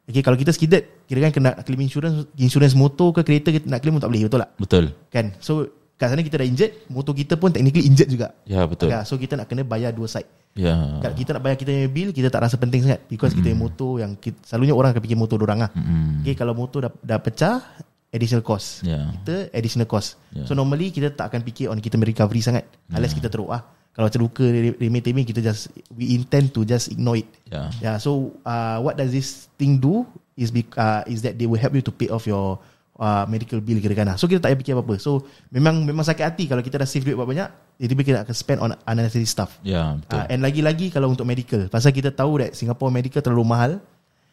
Okay, 0.04 0.20
kalau 0.20 0.36
kita 0.36 0.52
skidded 0.52 1.08
kira 1.08 1.24
kan 1.24 1.32
kena 1.32 1.50
claim 1.64 1.80
insurance 1.80 2.28
insurance 2.36 2.76
motor 2.76 3.16
ke 3.16 3.24
kereta 3.24 3.48
kita 3.48 3.64
nak 3.64 3.80
claim 3.80 3.96
pun 3.96 4.02
tak 4.04 4.12
boleh 4.12 4.28
betul 4.28 4.40
tak 4.44 4.50
Betul. 4.60 4.84
kan 5.08 5.26
so 5.40 5.52
kat 5.96 6.12
sana 6.12 6.20
kita 6.20 6.36
dah 6.36 6.44
injured 6.44 6.72
motor 6.92 7.16
kita 7.16 7.40
pun 7.40 7.48
technically 7.48 7.88
injured 7.88 8.12
juga 8.12 8.36
Ya, 8.44 8.68
betul. 8.68 8.92
Ya, 8.92 9.08
so 9.08 9.16
kita 9.16 9.40
nak 9.40 9.48
kena 9.48 9.64
bayar 9.64 9.96
dua 9.96 10.04
side 10.04 10.28
Ya. 10.52 11.00
Kalau 11.00 11.16
kita 11.16 11.32
nak 11.32 11.42
bayar 11.48 11.56
kita 11.56 11.72
punya 11.72 11.88
bill 11.88 12.10
Kita 12.12 12.28
tak 12.28 12.44
rasa 12.44 12.60
penting 12.60 12.84
sangat 12.84 13.00
Because 13.08 13.32
kita 13.32 13.48
punya 13.48 13.56
motor 13.56 13.92
yang 14.04 14.12
kita, 14.20 14.36
Selalunya 14.44 14.76
orang 14.76 14.92
akan 14.92 15.00
fikir 15.00 15.16
motor 15.16 15.40
orang 15.40 15.64
lah 15.64 15.70
Mm. 15.72 16.20
Okay 16.20 16.36
kalau 16.36 16.52
motor 16.52 16.84
dah, 16.84 16.92
dah 17.00 17.16
pecah 17.16 17.64
Additional 18.12 18.44
cost 18.44 18.84
Ya. 18.84 19.08
Kita 19.16 19.48
additional 19.56 19.88
cost 19.88 20.20
Ya. 20.36 20.44
So 20.44 20.52
normally 20.52 20.92
kita 20.92 21.08
tak 21.16 21.32
akan 21.32 21.40
fikir 21.40 21.72
On 21.72 21.80
kita 21.80 21.96
recovery 21.96 22.44
sangat 22.44 22.68
Unless 22.92 23.16
kita 23.16 23.32
teruk 23.32 23.48
lah 23.48 23.64
Kalau 23.96 24.12
terluka 24.12 24.44
Remeh-temeh 24.76 25.24
kita 25.24 25.40
just 25.40 25.72
We 25.88 26.12
intend 26.12 26.52
to 26.52 26.68
just 26.68 26.92
ignore 26.92 27.16
it 27.16 27.28
Ya. 27.48 27.72
Yeah, 27.80 27.96
so 27.96 28.36
uh, 28.44 28.76
what 28.84 29.00
does 29.00 29.08
this 29.16 29.48
thing 29.56 29.80
do 29.80 30.04
is 30.36 30.52
be, 30.52 30.64
uh, 30.76 31.04
is 31.08 31.24
that 31.24 31.36
they 31.36 31.44
will 31.48 31.60
help 31.60 31.76
you 31.76 31.84
to 31.84 31.92
pay 31.92 32.08
off 32.08 32.24
your 32.24 32.56
uh, 32.98 33.24
medical 33.28 33.62
bill 33.62 33.78
kira 33.78 33.94
kan. 33.94 34.12
So 34.18 34.28
kita 34.28 34.42
tak 34.42 34.52
payah 34.52 34.58
fikir 34.60 34.72
apa-apa. 34.76 34.94
So 34.98 35.24
memang 35.48 35.84
memang 35.86 36.04
sakit 36.04 36.24
hati 36.24 36.44
kalau 36.50 36.60
kita 36.60 36.80
dah 36.80 36.88
save 36.88 37.06
duit 37.06 37.16
banyak, 37.16 37.48
jadi 37.78 37.92
kita 37.92 38.18
akan 38.26 38.34
spend 38.34 38.58
on 38.60 38.70
unnecessary 38.84 39.24
stuff. 39.24 39.56
Ya, 39.64 39.96
betul. 39.96 40.18
Uh, 40.18 40.26
and 40.28 40.40
lagi-lagi 40.42 40.86
kalau 40.90 41.08
untuk 41.08 41.24
medical. 41.24 41.68
Pasal 41.68 41.92
kita 41.92 42.12
tahu 42.12 42.42
that 42.42 42.52
Singapore 42.52 42.92
medical 42.92 43.22
terlalu 43.22 43.46
mahal. 43.46 43.72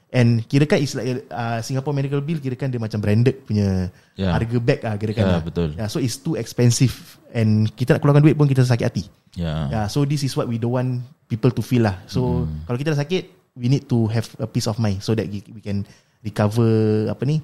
And 0.09 0.41
kira 0.41 0.65
kan 0.65 0.81
is 0.81 0.97
like 0.97 1.29
uh, 1.29 1.61
Singapore 1.61 1.93
medical 1.93 2.17
bill 2.17 2.41
kira 2.41 2.57
kan 2.57 2.73
dia 2.73 2.81
macam 2.81 2.97
branded 2.97 3.45
punya 3.45 3.93
Ya. 4.17 4.33
harga 4.33 4.57
bag 4.57 4.81
ah 4.81 4.97
kira 4.97 5.13
kan. 5.13 5.21
Ya, 5.21 5.31
lah. 5.37 5.41
betul. 5.45 5.69
Yeah, 5.77 5.85
so 5.85 6.01
it's 6.01 6.17
too 6.17 6.33
expensive 6.33 6.91
and 7.29 7.69
kita 7.77 7.93
nak 7.93 8.01
keluarkan 8.01 8.25
duit 8.25 8.33
pun 8.33 8.49
kita 8.49 8.65
sakit 8.65 8.85
hati. 8.89 9.03
Ya. 9.37 9.69
Yeah, 9.69 9.85
so 9.85 10.09
this 10.09 10.25
is 10.25 10.33
what 10.33 10.49
we 10.49 10.57
don't 10.57 10.73
want 10.73 11.05
people 11.29 11.53
to 11.53 11.61
feel 11.61 11.85
lah. 11.85 12.01
So 12.09 12.41
Hmm. 12.49 12.65
kalau 12.65 12.81
kita 12.81 12.97
dah 12.97 13.05
sakit, 13.05 13.53
we 13.53 13.69
need 13.69 13.85
to 13.85 14.09
have 14.09 14.25
a 14.41 14.49
peace 14.49 14.65
of 14.65 14.81
mind 14.81 15.05
so 15.05 15.13
that 15.13 15.29
we 15.29 15.61
can 15.61 15.85
recover 16.25 16.65
apa 17.05 17.23
ni 17.23 17.37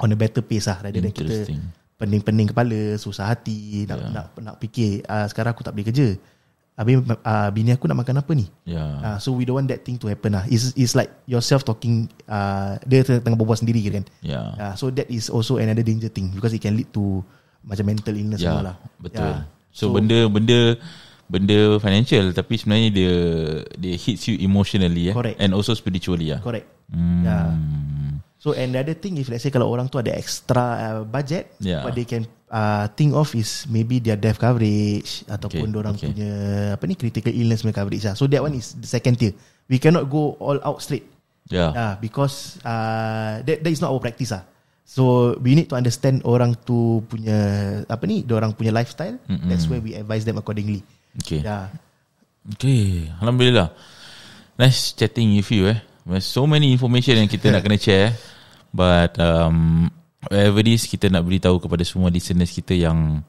on 0.00 0.12
a 0.12 0.16
better 0.16 0.42
pace 0.44 0.68
lah 0.68 0.78
rather 0.84 1.00
than 1.00 1.12
kita 1.12 1.48
pening-pening 1.96 2.52
kepala, 2.52 3.00
susah 3.00 3.24
hati, 3.32 3.88
nak 3.88 3.98
Yeah. 3.98 4.12
nak 4.12 4.26
nak 4.36 4.56
fikir 4.60 5.00
uh, 5.08 5.24
sekarang 5.32 5.56
aku 5.56 5.64
tak 5.64 5.72
boleh 5.72 5.88
kerja. 5.88 6.08
Habis 6.76 7.00
uh, 7.08 7.48
bini 7.56 7.72
aku 7.72 7.88
nak 7.88 8.04
makan 8.04 8.20
apa 8.20 8.32
ni? 8.36 8.52
Ya. 8.68 8.84
Uh, 9.00 9.16
so 9.16 9.32
we 9.32 9.48
don't 9.48 9.56
want 9.56 9.64
that 9.72 9.80
thing 9.80 9.96
to 9.96 10.12
happen 10.12 10.36
lah. 10.36 10.44
It's, 10.44 10.76
it's 10.76 10.92
like 10.92 11.08
yourself 11.24 11.64
talking, 11.64 12.04
uh, 12.28 12.76
dia 12.84 13.00
tengah 13.00 13.40
berbual 13.40 13.56
sendiri 13.56 13.80
kan. 13.88 14.04
Ya. 14.20 14.52
Uh, 14.60 14.74
so 14.76 14.92
that 14.92 15.08
is 15.08 15.32
also 15.32 15.56
another 15.56 15.80
danger 15.80 16.12
thing 16.12 16.28
because 16.36 16.52
it 16.52 16.60
can 16.60 16.76
lead 16.76 16.92
to 16.92 17.24
macam 17.64 17.88
mental 17.88 18.12
illness 18.12 18.44
semua 18.44 18.60
lah. 18.60 18.76
betul. 19.00 19.24
Yeah. 19.24 19.48
So, 19.72 19.92
benda 19.92 20.28
benda 20.28 20.76
benda 21.26 21.80
financial 21.80 22.30
tapi 22.32 22.54
sebenarnya 22.60 22.88
dia 22.92 23.14
dia 23.76 23.94
hits 23.98 24.28
you 24.30 24.36
emotionally 24.40 25.10
ya 25.10 25.14
Correct. 25.16 25.36
and 25.40 25.56
also 25.56 25.72
spiritually 25.72 26.28
ya. 26.32 26.44
Correct. 26.44 26.68
Hmm. 26.92 27.24
Yeah. 27.24 27.48
So 28.46 28.54
another 28.54 28.94
thing 28.94 29.18
if 29.18 29.26
let's 29.26 29.42
say 29.42 29.50
kalau 29.50 29.66
orang 29.66 29.90
tu 29.90 29.98
ada 29.98 30.14
extra 30.14 30.64
uh, 30.78 31.02
budget, 31.02 31.50
Yeah. 31.58 31.82
what 31.82 31.98
they 31.98 32.06
can 32.06 32.30
uh, 32.46 32.86
think 32.94 33.10
of 33.18 33.34
is 33.34 33.66
maybe 33.66 33.98
their 33.98 34.14
death 34.14 34.38
coverage 34.38 35.26
ataupun 35.26 35.74
Okay, 35.74 35.80
orang 35.82 35.94
okay. 35.98 36.14
punya 36.14 36.30
apa 36.78 36.84
ni 36.86 36.94
critical 36.94 37.34
illness 37.34 37.66
punya 37.66 37.74
coverage 37.74 38.06
lah. 38.06 38.14
So 38.14 38.30
that 38.30 38.38
one 38.38 38.54
is 38.54 38.78
the 38.78 38.86
second 38.86 39.18
tier. 39.18 39.34
We 39.66 39.82
cannot 39.82 40.06
go 40.06 40.38
all 40.38 40.62
out 40.62 40.78
straight. 40.78 41.10
Ya. 41.50 41.74
Ah, 41.74 41.94
because 41.98 42.62
uh, 42.62 43.42
that, 43.42 43.66
that 43.66 43.72
is 43.74 43.82
not 43.82 43.90
our 43.90 43.98
practice 43.98 44.30
ah. 44.30 44.46
So 44.86 45.34
we 45.42 45.58
need 45.58 45.66
to 45.74 45.74
understand 45.74 46.22
orang 46.22 46.54
tu 46.62 47.02
punya 47.10 47.82
apa 47.90 48.06
ni, 48.06 48.22
orang 48.30 48.54
punya 48.54 48.70
lifestyle. 48.70 49.18
Mm-mm. 49.26 49.50
That's 49.50 49.66
where 49.66 49.82
we 49.82 49.98
advise 49.98 50.22
them 50.22 50.38
accordingly. 50.38 50.86
Okay. 51.18 51.42
Yeah. 51.42 51.74
Okay, 52.54 53.10
Alhamdulillah. 53.18 53.74
Nice 54.54 54.94
chatting 54.94 55.34
with 55.34 55.50
you 55.50 55.66
eh. 55.66 55.82
So 56.22 56.46
many 56.46 56.70
information 56.70 57.18
yang 57.18 57.26
kita 57.26 57.50
nak 57.50 57.66
kena 57.66 57.74
share. 57.74 58.14
But 58.76 59.16
um, 59.16 59.88
whatever 60.28 60.60
it 60.60 60.68
is, 60.68 60.84
kita 60.84 61.08
nak 61.08 61.24
beritahu 61.24 61.56
kepada 61.56 61.80
semua 61.80 62.12
listeners 62.12 62.52
kita 62.52 62.76
yang 62.76 63.24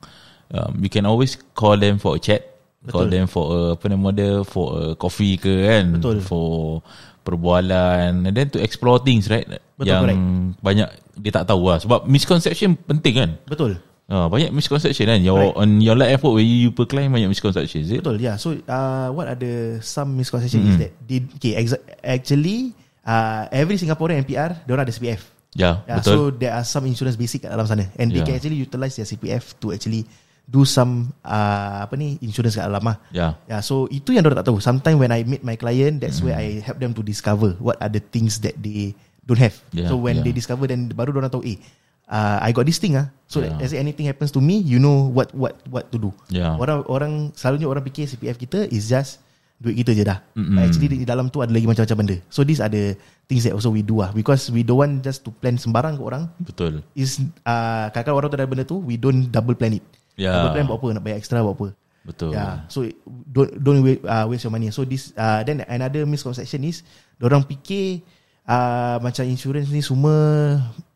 um, 0.52 0.72
you 0.84 0.92
can 0.92 1.08
always 1.08 1.40
call 1.56 1.80
them 1.80 1.96
for 1.98 2.20
a 2.20 2.22
chat. 2.22 2.44
Call 2.88 3.08
Betul. 3.08 3.16
them 3.16 3.26
for 3.28 3.44
a, 3.48 3.60
apa 3.76 3.86
nama 3.88 4.08
dia, 4.12 4.44
for 4.44 4.68
a 4.76 4.84
coffee 5.00 5.40
ke 5.40 5.52
kan. 5.64 5.96
Betul. 5.96 6.20
For 6.20 6.80
perbualan 7.28 8.24
and 8.24 8.32
then 8.32 8.48
to 8.48 8.60
explore 8.60 9.00
things 9.04 9.28
right. 9.28 9.44
Betul, 9.76 9.88
yang 9.88 10.04
correct. 10.08 10.22
banyak 10.64 10.90
dia 11.20 11.32
tak 11.36 11.46
tahu 11.52 11.68
lah. 11.68 11.80
Sebab 11.84 12.08
misconception 12.08 12.80
penting 12.80 13.16
kan. 13.20 13.30
Betul. 13.44 13.80
Uh, 14.08 14.32
banyak 14.32 14.56
misconception 14.56 15.12
kan. 15.12 15.20
Your, 15.20 15.52
Correct. 15.52 15.60
on 15.60 15.70
your 15.84 16.00
life 16.00 16.16
effort 16.16 16.32
where 16.32 16.46
you, 16.48 16.68
you 16.68 16.72
per 16.72 16.88
client 16.88 17.12
banyak 17.12 17.28
misconception. 17.28 17.84
Is 17.84 17.92
it? 17.92 18.00
Betul, 18.00 18.24
yeah. 18.24 18.40
So, 18.40 18.56
uh, 18.56 19.12
what 19.12 19.28
are 19.28 19.36
the 19.36 19.84
some 19.84 20.16
misconception 20.16 20.64
Mm-hmm. 20.64 20.72
is 20.72 20.78
that 20.80 20.92
did 21.04 21.28
okay, 21.36 21.60
exa- 21.60 21.84
actually 22.00 22.72
uh, 23.04 23.52
every 23.52 23.76
Singaporean 23.76 24.24
NPR 24.24 24.64
dia 24.64 24.72
ada 24.80 24.88
CPF. 24.88 25.37
Ya, 25.56 25.82
Yeah, 25.88 26.04
betul. 26.04 26.12
so 26.12 26.18
there 26.34 26.54
are 26.54 26.66
some 26.66 26.84
insurance 26.86 27.16
basic 27.16 27.48
kat 27.48 27.56
dalam 27.56 27.66
sana 27.66 27.88
and 27.96 28.12
they 28.12 28.20
Yeah. 28.20 28.28
can 28.28 28.36
actually 28.36 28.60
utilize 28.60 28.94
their 28.96 29.08
CPF 29.08 29.56
to 29.60 29.72
actually 29.72 30.04
do 30.44 30.64
some 30.64 31.12
uh, 31.24 31.84
apa 31.84 31.96
ni 32.00 32.16
insurance 32.22 32.56
kat 32.56 32.68
dalam 32.68 32.84
lah. 32.84 32.98
Ya. 33.12 33.36
Yeah, 33.48 33.60
so 33.60 33.88
itu 33.88 34.16
yang 34.16 34.24
orang 34.24 34.40
tak 34.44 34.48
tahu. 34.48 34.60
Sometimes 34.60 34.96
when 34.96 35.12
I 35.12 35.24
meet 35.24 35.44
my 35.44 35.56
client, 35.56 36.00
that's 36.00 36.20
Hmm. 36.20 36.32
where 36.32 36.38
I 36.40 36.60
help 36.64 36.80
them 36.80 36.92
to 36.96 37.02
discover 37.02 37.56
what 37.60 37.76
are 37.80 37.92
the 37.92 38.00
things 38.00 38.40
that 38.44 38.56
they 38.60 38.96
don't 39.24 39.40
have. 39.40 39.56
Yeah, 39.72 39.92
so 39.92 40.00
when 40.00 40.20
yeah. 40.20 40.26
they 40.28 40.34
discover, 40.36 40.68
then 40.68 40.88
baru 40.92 41.12
orang 41.16 41.28
tahu, 41.28 41.44
eh, 41.44 41.60
uh, 42.08 42.40
I 42.40 42.56
got 42.56 42.64
this 42.64 42.80
thing 42.80 42.96
ah. 42.96 43.12
So 43.28 43.44
Yeah. 43.44 43.60
say 43.68 43.76
anything 43.76 44.08
happens 44.08 44.32
to 44.32 44.40
me, 44.40 44.64
you 44.64 44.80
know 44.80 45.12
what 45.12 45.36
what 45.36 45.60
what 45.68 45.92
to 45.92 46.00
do. 46.00 46.16
Yeah. 46.32 46.56
Orang 46.56 46.88
orang 46.88 47.14
selalunya 47.36 47.68
orang 47.68 47.84
fikir 47.84 48.08
CPF 48.08 48.40
kita 48.40 48.72
is 48.72 48.88
just 48.88 49.20
duit 49.58 49.76
kita 49.82 49.92
je 49.98 50.04
dah. 50.06 50.22
Mm-hmm. 50.38 50.54
But 50.54 50.62
actually 50.70 50.88
di 51.02 51.08
dalam 51.08 51.34
tu 51.34 51.42
ada 51.42 51.50
lagi 51.50 51.66
macam-macam 51.66 51.98
benda. 51.98 52.16
So 52.30 52.46
these 52.46 52.62
are 52.62 52.70
the 52.70 52.94
things 53.26 53.44
that 53.46 53.58
also 53.58 53.74
we 53.74 53.82
do 53.82 54.06
lah. 54.06 54.14
Because 54.14 54.54
we 54.54 54.62
don't 54.62 54.82
want 54.82 55.02
just 55.02 55.26
to 55.26 55.34
plan 55.34 55.58
sembarang 55.58 55.98
ke 55.98 56.02
orang. 56.06 56.30
Betul. 56.38 56.86
Is 56.94 57.18
uh, 57.46 57.90
kadang-kadang 57.90 58.18
orang 58.18 58.30
tu 58.30 58.38
ada 58.38 58.46
benda 58.46 58.64
tu, 58.66 58.78
we 58.82 58.96
don't 58.96 59.28
double 59.34 59.58
plan 59.58 59.74
it. 59.78 59.84
Ya. 60.14 60.34
Double 60.34 60.54
plan 60.54 60.66
buat 60.70 60.78
apa? 60.78 60.88
Nak 60.98 61.04
bayar 61.04 61.18
extra 61.18 61.42
buat 61.42 61.58
apa? 61.58 61.68
Betul. 62.08 62.32
Yeah. 62.38 62.64
So 62.72 62.88
don't 63.06 63.52
don't 63.60 63.82
waste, 63.84 64.02
uh, 64.08 64.26
waste 64.32 64.48
your 64.48 64.54
money. 64.54 64.72
So 64.72 64.88
this 64.88 65.12
uh, 65.18 65.44
then 65.44 65.66
another 65.68 66.08
misconception 66.08 66.64
is 66.64 66.86
orang 67.20 67.44
fikir 67.44 68.06
uh, 68.48 69.02
macam 69.04 69.28
insurance 69.28 69.68
ni 69.74 69.84
semua 69.84 70.16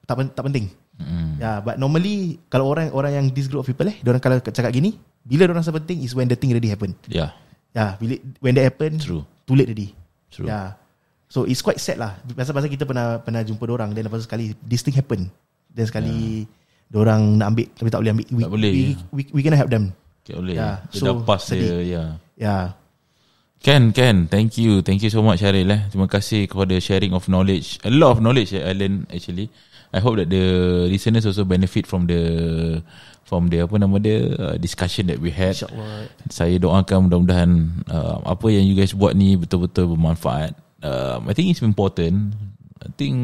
tak 0.07 0.15
pen- 0.21 0.31
tak 0.31 0.45
penting. 0.47 0.71
Mm. 1.01 1.41
Yeah, 1.41 1.57
but 1.65 1.81
normally 1.81 2.37
kalau 2.47 2.69
orang 2.69 2.93
orang 2.93 3.11
yang 3.11 3.25
this 3.33 3.49
group 3.49 3.65
of 3.65 3.67
people 3.67 3.89
eh, 3.89 3.97
orang 4.05 4.21
kalau 4.21 4.37
cakap 4.39 4.69
gini, 4.69 4.95
bila 5.25 5.49
orang 5.49 5.65
rasa 5.65 5.73
penting 5.73 6.05
is 6.05 6.13
when 6.13 6.29
the 6.29 6.37
thing 6.37 6.53
already 6.53 6.69
happen. 6.69 6.93
Yeah. 7.09 7.35
Yeah, 7.71 7.95
when 8.43 8.53
that 8.59 8.67
happen, 8.67 8.99
True. 8.99 9.23
too 9.47 9.55
late 9.55 9.71
already. 9.71 9.95
True. 10.31 10.47
Yeah. 10.47 10.75
So 11.31 11.47
it's 11.47 11.63
quite 11.63 11.79
sad 11.79 11.95
lah. 11.95 12.19
Pasal-pasal 12.35 12.67
kita 12.67 12.83
pernah 12.83 13.23
pernah 13.23 13.39
jumpa 13.39 13.63
orang 13.71 13.95
dan 13.95 14.03
lepas 14.03 14.27
sekali 14.27 14.51
this 14.67 14.83
thing 14.83 14.95
happen. 14.95 15.31
Dan 15.71 15.87
sekali 15.87 16.43
yeah. 16.91 16.99
orang 16.99 17.39
nak 17.39 17.55
ambil 17.55 17.67
tapi 17.71 17.87
tak 17.87 17.99
boleh 18.03 18.11
ambil. 18.11 18.27
We, 18.27 18.41
Tak 18.43 18.51
boleh. 18.51 18.71
We, 18.71 18.83
we, 19.15 19.21
we 19.31 19.39
cannot 19.39 19.59
help 19.63 19.71
them. 19.71 19.95
Okay, 20.27 20.35
boleh. 20.35 20.59
Yeah, 20.59 20.83
Dia 20.91 20.99
so 20.99 21.03
dah 21.07 21.13
pas 21.23 21.39
dia. 21.39 21.47
sedih. 21.47 21.71
Yeah. 21.87 22.09
Yeah. 22.35 22.63
Ken, 23.61 23.93
Ken, 23.93 24.25
thank 24.25 24.57
you. 24.57 24.81
Thank 24.81 25.05
you 25.05 25.13
so 25.13 25.21
much 25.21 25.45
Syaril 25.45 25.69
eh. 25.69 25.85
Terima 25.93 26.09
kasih 26.09 26.49
kepada 26.49 26.81
sharing 26.81 27.13
of 27.13 27.29
knowledge. 27.29 27.77
A 27.85 27.93
lot 27.93 28.17
of 28.17 28.19
knowledge 28.25 28.57
eh, 28.57 28.65
I 28.65 28.73
learn 28.73 29.05
actually. 29.13 29.53
I 29.93 30.01
hope 30.01 30.17
that 30.17 30.33
the 30.33 30.41
listeners 30.89 31.29
also 31.29 31.45
benefit 31.45 31.85
from 31.85 32.09
the 32.09 32.21
from 33.27 33.53
the 33.53 33.61
apa 33.61 33.77
nama 33.77 34.01
dia 34.01 34.33
uh, 34.33 34.55
discussion 34.57 35.13
that 35.13 35.21
we 35.21 35.29
had. 35.29 35.53
InsyaAllah. 35.53 36.09
Saya 36.33 36.55
doakan 36.57 37.05
mudah-mudahan 37.05 37.51
uh, 37.85 38.17
apa 38.25 38.49
yang 38.49 38.65
you 38.65 38.73
guys 38.73 38.97
buat 38.97 39.13
ni 39.13 39.37
betul-betul 39.37 39.93
bermanfaat. 39.93 40.57
Um, 40.81 41.29
I 41.29 41.37
think 41.37 41.53
it's 41.53 41.61
important. 41.61 42.33
I 42.81 42.89
think 42.97 43.15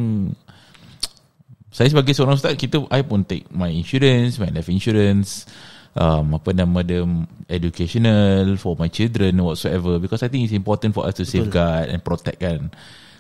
saya 1.75 1.89
sebagai 1.89 2.13
seorang 2.13 2.37
ustaz 2.37 2.53
kita 2.53 2.85
I 2.93 3.01
pun 3.01 3.25
take 3.25 3.49
my 3.49 3.73
insurance, 3.73 4.37
my 4.37 4.53
life 4.53 4.69
insurance, 4.69 5.49
um, 5.97 6.37
apa 6.37 6.53
nama 6.53 6.79
dia 6.85 7.01
educational 7.49 8.55
for 8.61 8.77
my 8.77 8.87
children 8.87 9.41
whatsoever 9.41 9.97
because 9.97 10.21
I 10.21 10.29
think 10.29 10.45
it's 10.45 10.55
important 10.55 10.93
for 10.93 11.09
us 11.09 11.17
to 11.17 11.25
safeguard 11.25 11.89
and 11.89 11.99
protect 12.05 12.39
kan. 12.39 12.69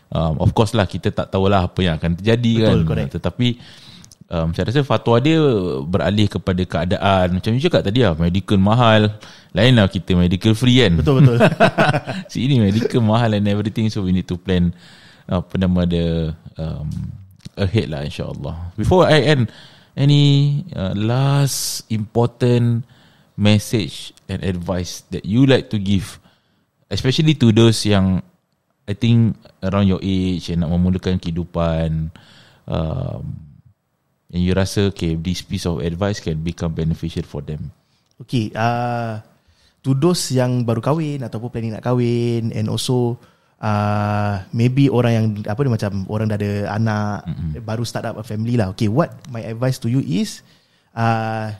Um, 0.07 0.39
of 0.39 0.55
course 0.55 0.71
lah 0.71 0.87
kita 0.87 1.11
tak 1.11 1.33
tahulah 1.33 1.67
apa 1.67 1.79
yang 1.83 1.99
akan 1.99 2.15
terjadi 2.15 2.53
Betul, 2.63 2.63
kan. 2.63 2.77
correct. 2.87 3.11
Tetapi 3.19 3.47
um, 4.31 4.47
saya 4.55 4.71
rasa 4.71 4.81
fatwa 4.87 5.19
dia 5.19 5.39
beralih 5.83 6.27
kepada 6.31 6.63
keadaan 6.63 7.39
macam 7.39 7.49
you 7.55 7.63
cakap 7.63 7.83
tadi 7.83 8.03
lah 8.03 8.15
medical 8.15 8.59
mahal 8.59 9.11
lain 9.55 9.73
lah 9.75 9.87
kita 9.89 10.13
medical 10.13 10.53
free 10.53 10.83
kan 10.83 10.99
Betul 10.99 11.23
betul. 11.23 11.37
sini 12.31 12.59
medical 12.61 13.01
mahal 13.03 13.35
and 13.35 13.47
everything 13.47 13.87
so 13.91 14.03
we 14.03 14.11
need 14.15 14.27
to 14.27 14.35
plan 14.39 14.71
apa 15.27 15.59
nama 15.59 15.83
dia 15.83 16.31
um, 16.55 16.87
ahead 17.59 17.91
lah 17.91 18.03
insyaAllah 18.07 18.75
before 18.79 19.03
I 19.07 19.23
end 19.27 19.51
any 19.97 20.61
uh, 20.77 20.93
last 20.93 21.89
important 21.89 22.85
message 23.33 24.13
and 24.29 24.45
advice 24.45 25.01
that 25.09 25.25
you 25.25 25.49
like 25.49 25.73
to 25.73 25.81
give 25.81 26.21
especially 26.93 27.35
to 27.35 27.51
those 27.51 27.83
yang 27.83 28.21
I 28.87 28.95
think 28.95 29.35
around 29.59 29.91
your 29.91 29.99
age 29.99 30.47
yang 30.47 30.63
nak 30.63 30.71
memulakan 30.71 31.19
kehidupan 31.19 32.07
um, 32.69 33.23
and 34.31 34.41
you 34.41 34.55
rasa 34.55 34.95
okay 34.95 35.19
this 35.19 35.43
piece 35.43 35.67
of 35.67 35.83
advice 35.83 36.23
can 36.23 36.39
become 36.39 36.71
beneficial 36.71 37.27
for 37.27 37.43
them? 37.43 37.67
Okay, 38.17 38.49
uh, 38.55 39.19
to 39.83 39.91
those 39.91 40.31
yang 40.31 40.63
baru 40.63 40.79
kahwin 40.79 41.19
ataupun 41.21 41.51
planning 41.51 41.73
nak 41.75 41.83
kahwin 41.83 42.55
and 42.55 42.71
also 42.71 43.19
uh, 43.61 44.43
maybe 44.53 44.89
orang 44.89 45.13
yang 45.13 45.25
apa 45.45 45.59
dia 45.65 45.71
macam 45.73 45.91
orang 46.09 46.27
dah 46.29 46.37
ada 46.37 46.51
anak 46.73 47.25
mm-hmm. 47.25 47.51
baru 47.65 47.83
start 47.85 48.05
up 48.05 48.17
a 48.17 48.25
family 48.25 48.57
lah. 48.57 48.73
Okay, 48.73 48.89
what 48.89 49.13
my 49.33 49.41
advice 49.45 49.81
to 49.81 49.89
you 49.89 50.01
is 50.05 50.41
uh, 50.93 51.53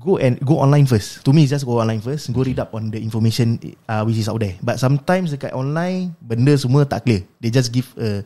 go 0.00 0.16
and 0.16 0.40
go 0.40 0.60
online 0.60 0.88
first. 0.88 1.24
To 1.24 1.30
me, 1.32 1.44
just 1.44 1.68
go 1.68 1.80
online 1.80 2.00
first. 2.00 2.32
Go 2.32 2.44
read 2.44 2.60
up 2.60 2.72
on 2.72 2.92
the 2.92 3.00
information 3.00 3.60
uh, 3.88 4.02
which 4.04 4.16
is 4.16 4.28
out 4.28 4.40
there. 4.40 4.56
But 4.64 4.80
sometimes 4.80 5.32
dekat 5.32 5.52
online 5.52 6.16
benda 6.24 6.56
semua 6.56 6.88
tak 6.88 7.04
clear. 7.04 7.22
They 7.40 7.52
just 7.52 7.72
give 7.72 7.92
a 8.00 8.24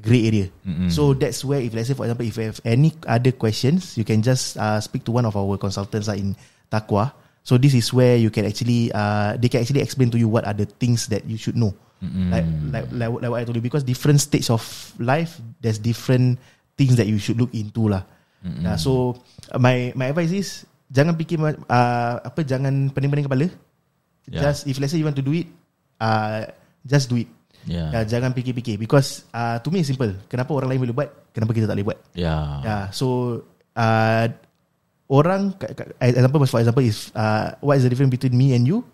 grey 0.00 0.28
area. 0.28 0.46
Mm-hmm. 0.68 0.92
So 0.92 1.16
that's 1.16 1.40
where 1.40 1.60
if 1.64 1.72
let's 1.72 1.88
say 1.88 1.96
for 1.96 2.04
example 2.04 2.28
if 2.28 2.36
you 2.36 2.52
have 2.52 2.60
any 2.64 2.92
other 3.08 3.32
questions, 3.32 3.96
you 3.96 4.04
can 4.04 4.20
just 4.20 4.60
uh, 4.60 4.80
speak 4.80 5.08
to 5.08 5.12
one 5.12 5.24
of 5.24 5.32
our 5.36 5.56
consultants 5.56 6.08
uh, 6.12 6.18
in 6.18 6.36
Takwa. 6.68 7.16
So 7.46 7.54
this 7.56 7.78
is 7.78 7.94
where 7.94 8.18
you 8.18 8.28
can 8.28 8.44
actually 8.44 8.90
uh, 8.90 9.38
they 9.38 9.48
can 9.48 9.62
actually 9.62 9.80
explain 9.80 10.10
to 10.12 10.18
you 10.18 10.28
what 10.28 10.44
are 10.44 10.56
the 10.56 10.66
things 10.66 11.06
that 11.08 11.24
you 11.24 11.38
should 11.38 11.56
know. 11.56 11.72
Mm-hmm. 11.96 12.28
Like, 12.28 12.46
like 12.68 12.86
like 12.92 13.10
like 13.24 13.30
what 13.32 13.40
I 13.40 13.44
told 13.48 13.56
you 13.56 13.64
because 13.64 13.80
different 13.80 14.20
stage 14.20 14.52
of 14.52 14.60
life 15.00 15.40
there's 15.64 15.80
different 15.80 16.36
things 16.76 17.00
that 17.00 17.08
you 17.08 17.16
should 17.16 17.40
look 17.40 17.52
into 17.56 17.88
lah. 17.88 18.04
Mm-hmm. 18.44 18.64
Uh, 18.68 18.76
so 18.76 18.92
uh, 19.48 19.56
my 19.56 19.96
my 19.96 20.12
advice 20.12 20.30
is 20.30 20.48
jangan 20.92 21.16
fikir 21.16 21.40
uh, 21.40 22.14
apa 22.20 22.40
jangan 22.44 22.92
pening-pening 22.92 23.24
kepala. 23.24 23.48
Yeah. 24.28 24.50
Just 24.50 24.68
if 24.68 24.76
let's 24.76 24.92
say 24.92 25.00
you 25.00 25.08
want 25.08 25.16
to 25.16 25.24
do 25.24 25.32
it, 25.32 25.48
uh, 26.02 26.50
just 26.84 27.08
do 27.08 27.16
it. 27.16 27.30
yeah 27.66 27.90
Ya, 27.90 28.00
jangan 28.06 28.30
fikir-fikir 28.30 28.78
because 28.78 29.26
uh, 29.34 29.58
to 29.58 29.68
me 29.74 29.82
it's 29.82 29.90
simple. 29.90 30.14
Kenapa 30.30 30.54
orang 30.54 30.70
lain 30.70 30.80
boleh 30.86 30.94
buat, 30.94 31.10
kenapa 31.34 31.50
kita 31.50 31.66
tak 31.66 31.74
boleh 31.80 31.88
buat? 31.92 31.98
yeah 32.14 32.62
Ya, 32.62 32.76
so 32.94 33.40
uh, 33.74 34.26
orang 35.10 35.54
example 35.98 36.46
for 36.46 36.62
example 36.62 36.84
is 36.86 37.10
uh, 37.14 37.58
what 37.58 37.78
is 37.78 37.82
the 37.82 37.90
difference 37.90 38.14
between 38.14 38.34
me 38.38 38.54
and 38.54 38.66
you? 38.66 38.86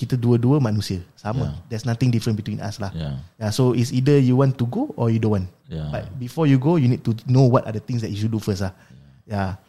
Kita 0.00 0.16
dua-dua 0.16 0.64
manusia, 0.64 1.04
sama. 1.12 1.44
Yeah. 1.44 1.52
There's 1.68 1.84
nothing 1.84 2.08
different 2.08 2.40
between 2.40 2.64
us 2.64 2.80
lah. 2.80 2.88
yeah 2.96 3.20
Yeah, 3.36 3.52
so 3.52 3.76
it's 3.76 3.92
either 3.92 4.16
you 4.16 4.40
want 4.40 4.56
to 4.56 4.64
go 4.64 4.88
or 4.96 5.12
you 5.12 5.20
don't 5.20 5.36
want. 5.36 5.52
Yeah. 5.68 5.92
But 5.92 6.08
before 6.16 6.48
you 6.48 6.56
go, 6.56 6.80
you 6.80 6.88
need 6.88 7.04
to 7.04 7.12
know 7.28 7.44
what 7.44 7.68
are 7.68 7.76
the 7.76 7.84
things 7.84 8.00
that 8.00 8.08
you 8.08 8.16
should 8.16 8.32
do 8.32 8.40
first 8.40 8.64
lah. 8.64 8.72
Yeah. 9.28 9.60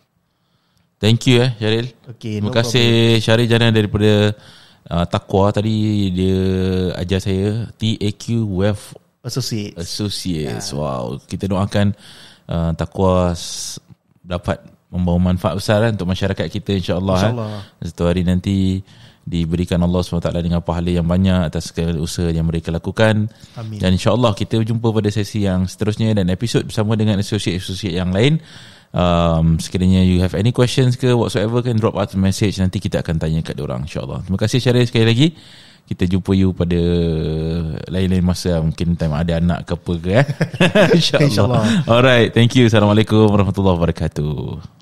Thank 1.03 1.27
you 1.27 1.41
eh 1.41 1.51
Syaril. 1.59 1.91
Okay, 2.15 2.37
Terima 2.39 2.47
no 2.47 2.55
kasih 2.55 3.17
Syaril 3.19 3.49
Jana 3.49 3.73
daripada 3.73 4.37
uh, 4.85 5.05
Takwa 5.09 5.49
tadi 5.49 6.07
dia 6.13 6.39
ajar 6.93 7.19
saya 7.19 7.67
TAQ 7.75 8.45
Wealth 8.45 8.95
Associate. 9.25 9.73
Associates. 9.77 10.69
Wow, 10.73 11.17
kita 11.25 11.49
doakan 11.49 11.97
uh, 12.47 12.71
Takwa 12.77 13.33
dapat 14.21 14.61
membawa 14.93 15.33
manfaat 15.33 15.57
besar 15.57 15.81
kan 15.85 15.97
untuk 15.97 16.09
masyarakat 16.09 16.45
kita 16.51 16.71
insya-Allah. 16.77 17.17
InsyaAllah. 17.17 17.49
Eh. 17.81 17.89
Satu 17.89 18.03
hari 18.05 18.21
nanti 18.21 18.85
diberikan 19.21 19.77
Allah 19.85 20.01
SWT 20.01 20.33
dengan 20.41 20.65
pahala 20.65 20.89
yang 20.89 21.05
banyak 21.05 21.45
atas 21.45 21.69
segala 21.69 22.01
usaha 22.01 22.29
yang 22.33 22.49
mereka 22.49 22.73
lakukan. 22.73 23.29
Amin. 23.53 23.77
Dan 23.77 23.93
insyaAllah 23.93 24.33
kita 24.33 24.57
jumpa 24.65 24.89
pada 24.89 25.13
sesi 25.13 25.45
yang 25.45 25.69
seterusnya 25.69 26.17
dan 26.17 26.27
episod 26.33 26.65
bersama 26.65 26.97
dengan 26.97 27.21
associate-associate 27.21 27.95
yang 27.95 28.09
lain. 28.09 28.41
Um, 28.91 29.55
sekiranya 29.55 30.03
you 30.03 30.19
have 30.19 30.35
any 30.35 30.51
questions 30.51 30.99
ke 30.99 31.15
whatsoever 31.15 31.63
kan 31.63 31.79
drop 31.79 31.95
us 31.95 32.11
a 32.11 32.19
message 32.19 32.59
nanti 32.59 32.83
kita 32.83 32.99
akan 32.99 33.23
tanya 33.23 33.39
kat 33.39 33.55
diorang 33.55 33.87
insyaAllah. 33.87 34.25
Terima 34.27 34.39
kasih 34.41 34.59
Syaril 34.59 34.83
sekali 34.89 35.05
lagi. 35.07 35.27
Kita 35.87 36.07
jumpa 36.07 36.31
you 36.35 36.55
pada 36.55 36.81
lain-lain 37.87 38.23
masa 38.23 38.59
mungkin 38.63 38.95
time 38.95 39.15
ada 39.15 39.39
anak 39.39 39.67
ke 39.67 39.73
apa 39.75 39.93
ke 39.95 40.09
eh. 40.11 40.25
InsyaAllah. 40.99 41.27
InsyaAllah. 41.29 41.63
Alright, 41.87 42.29
thank 42.35 42.55
you. 42.57 42.67
Assalamualaikum 42.67 43.27
warahmatullahi 43.31 43.75
wabarakatuh. 43.79 44.80